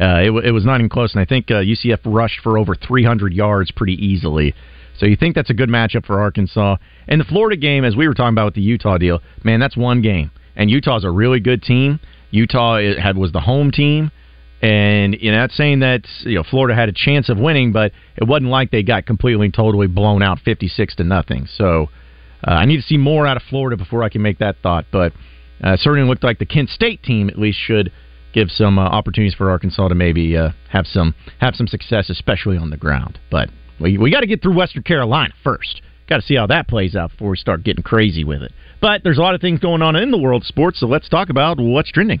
[0.00, 2.74] Uh, it, it, was not even close, and I think uh, UCF rushed for over
[2.74, 4.54] 300 yards pretty easily.
[4.98, 6.76] So you think that's a good matchup for Arkansas.
[7.08, 9.76] And the Florida game, as we were talking about with the Utah deal, man, that's
[9.76, 10.30] one game.
[10.56, 12.00] And Utah's a really good team.
[12.30, 14.10] Utah had was the home team.
[14.62, 17.92] And you know, not saying that you know Florida had a chance of winning, but
[18.16, 21.46] it wasn't like they got completely and totally blown out, fifty six to nothing.
[21.56, 21.90] So
[22.46, 24.86] uh, I need to see more out of Florida before I can make that thought.
[24.90, 25.12] But
[25.62, 27.92] uh, certainly looked like the Kent State team at least should
[28.34, 32.58] give some uh, opportunities for Arkansas to maybe uh, have some have some success, especially
[32.58, 33.18] on the ground.
[33.30, 33.48] But
[33.80, 35.80] we we got to get through Western Carolina first.
[36.06, 38.52] Got to see how that plays out before we start getting crazy with it.
[38.82, 41.08] But there's a lot of things going on in the world of sports, so let's
[41.08, 42.20] talk about what's trending.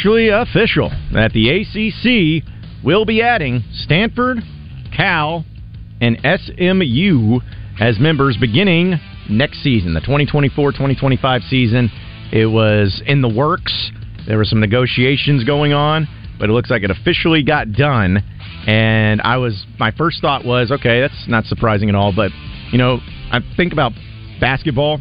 [0.01, 2.43] officially official that the ACC
[2.83, 4.39] will be adding Stanford,
[4.95, 5.45] Cal,
[6.01, 7.39] and SMU
[7.79, 8.99] as members beginning
[9.29, 11.91] next season, the 2024-2025 season.
[12.31, 13.91] It was in the works.
[14.25, 16.07] There were some negotiations going on,
[16.39, 18.23] but it looks like it officially got done.
[18.65, 22.11] And I was my first thought was, okay, that's not surprising at all.
[22.15, 22.31] But
[22.71, 22.97] you know,
[23.31, 23.91] I think about
[24.39, 24.97] basketball,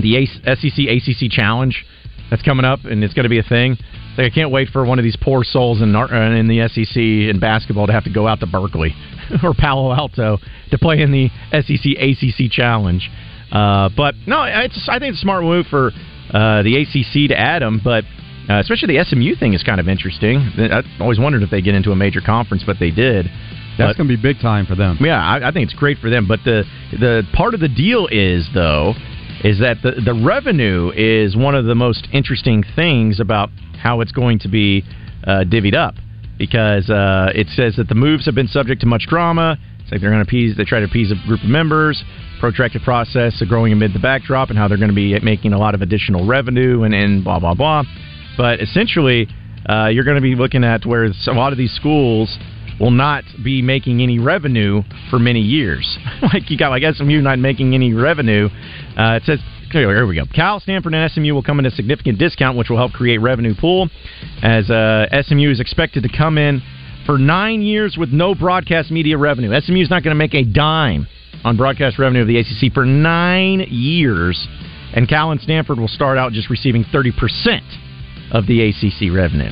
[0.00, 1.84] the SEC ACC challenge
[2.28, 3.76] that's coming up, and it's going to be a thing.
[4.16, 6.66] Like, I can't wait for one of these poor souls in Ar- uh, in the
[6.68, 8.94] SEC in basketball to have to go out to Berkeley
[9.42, 10.38] or Palo Alto
[10.70, 13.08] to play in the SEC ACC Challenge.
[13.52, 15.88] Uh, but no, it's I think it's a smart move for
[16.32, 18.04] uh, the ACC to add them, but.
[18.48, 20.36] Uh, especially the SMU thing is kind of interesting.
[20.56, 23.26] I always wondered if they get into a major conference, but they did.
[23.76, 24.98] That's going to be big time for them.
[25.00, 26.26] Yeah, I, I think it's great for them.
[26.28, 28.94] But the the part of the deal is though,
[29.44, 34.12] is that the the revenue is one of the most interesting things about how it's
[34.12, 34.82] going to be
[35.26, 35.94] uh, divvied up
[36.38, 39.56] because uh, it says that the moves have been subject to much drama.
[39.80, 42.02] It's like they're going to appease, they try to appease a group of members,
[42.40, 45.58] protracted process of growing amid the backdrop, and how they're going to be making a
[45.58, 47.84] lot of additional revenue and, and blah blah blah.
[48.36, 49.28] But essentially,
[49.68, 52.36] uh, you're going to be looking at where a lot of these schools
[52.80, 55.98] will not be making any revenue for many years.
[56.22, 58.48] like you got like SMU not making any revenue.
[58.96, 59.40] Uh, it says
[59.72, 60.24] here, we go.
[60.34, 63.54] Cal, Stanford, and SMU will come in a significant discount, which will help create revenue
[63.58, 63.88] pool.
[64.42, 66.62] As uh, SMU is expected to come in
[67.04, 69.58] for nine years with no broadcast media revenue.
[69.60, 71.06] SMU is not going to make a dime
[71.44, 74.48] on broadcast revenue of the ACC for nine years,
[74.94, 77.64] and Cal and Stanford will start out just receiving thirty percent
[78.32, 79.50] of the ACC revenue.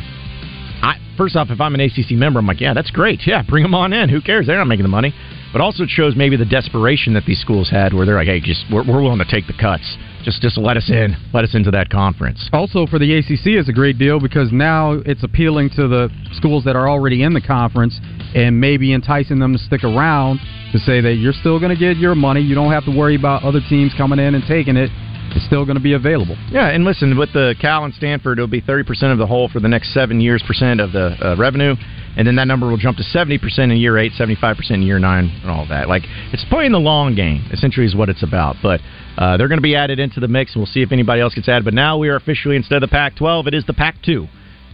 [0.84, 3.20] I, first off, if I'm an ACC member, I'm like, yeah, that's great.
[3.26, 4.08] Yeah, bring them on in.
[4.08, 4.46] Who cares?
[4.46, 5.14] They're not making the money.
[5.52, 8.40] But also, it shows maybe the desperation that these schools had, where they're like, hey,
[8.40, 9.96] just we're, we're willing to take the cuts.
[10.24, 12.48] Just just let us in, let us into that conference.
[12.52, 16.64] Also, for the ACC, it's a great deal because now it's appealing to the schools
[16.64, 18.00] that are already in the conference
[18.34, 20.40] and maybe enticing them to stick around
[20.72, 22.40] to say that you're still going to get your money.
[22.40, 24.90] You don't have to worry about other teams coming in and taking it.
[25.34, 26.36] It's still going to be available.
[26.50, 29.58] Yeah, and listen, with the Cal and Stanford, it'll be 30% of the whole for
[29.58, 31.74] the next seven years percent of the uh, revenue,
[32.16, 35.28] and then that number will jump to 70% in year eight, 75% in year nine,
[35.42, 35.88] and all that.
[35.88, 38.56] Like, it's playing the long game, essentially, is what it's about.
[38.62, 38.80] But
[39.18, 41.34] uh, they're going to be added into the mix, and we'll see if anybody else
[41.34, 41.64] gets added.
[41.64, 44.28] But now we are officially, instead of the Pac 12, it is the Pac 2.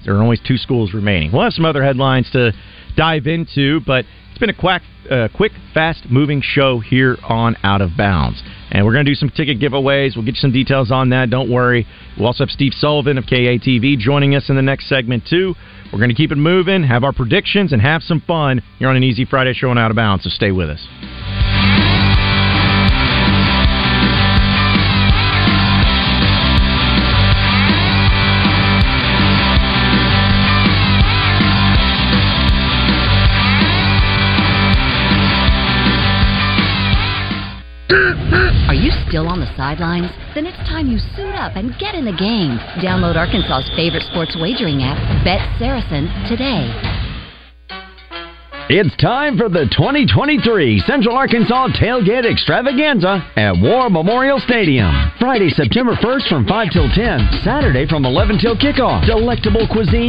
[0.04, 1.32] There are only two schools remaining.
[1.32, 2.52] We'll have some other headlines to
[2.96, 7.80] dive into, but it's been a quack, uh, quick, fast moving show here on Out
[7.80, 8.42] of Bounds.
[8.72, 10.14] And we're going to do some ticket giveaways.
[10.14, 11.28] We'll get you some details on that.
[11.30, 11.86] Don't worry.
[12.16, 15.54] We'll also have Steve Sullivan of KATV joining us in the next segment, too.
[15.92, 18.96] We're going to keep it moving, have our predictions, and have some fun here on
[18.96, 20.22] an Easy Friday show on Out of Bounds.
[20.22, 21.79] So stay with us.
[39.20, 40.08] Still on the sidelines?
[40.34, 42.56] Then it's time you suit up and get in the game.
[42.80, 46.64] Download Arkansas's favorite sports wagering app, Bet Saracen, today.
[48.72, 54.94] It's time for the 2023 Central Arkansas Tailgate Extravaganza at War Memorial Stadium.
[55.18, 57.42] Friday, September 1st from 5 till 10.
[57.42, 59.04] Saturday from 11 till kickoff.
[59.04, 60.08] Delectable cuisine.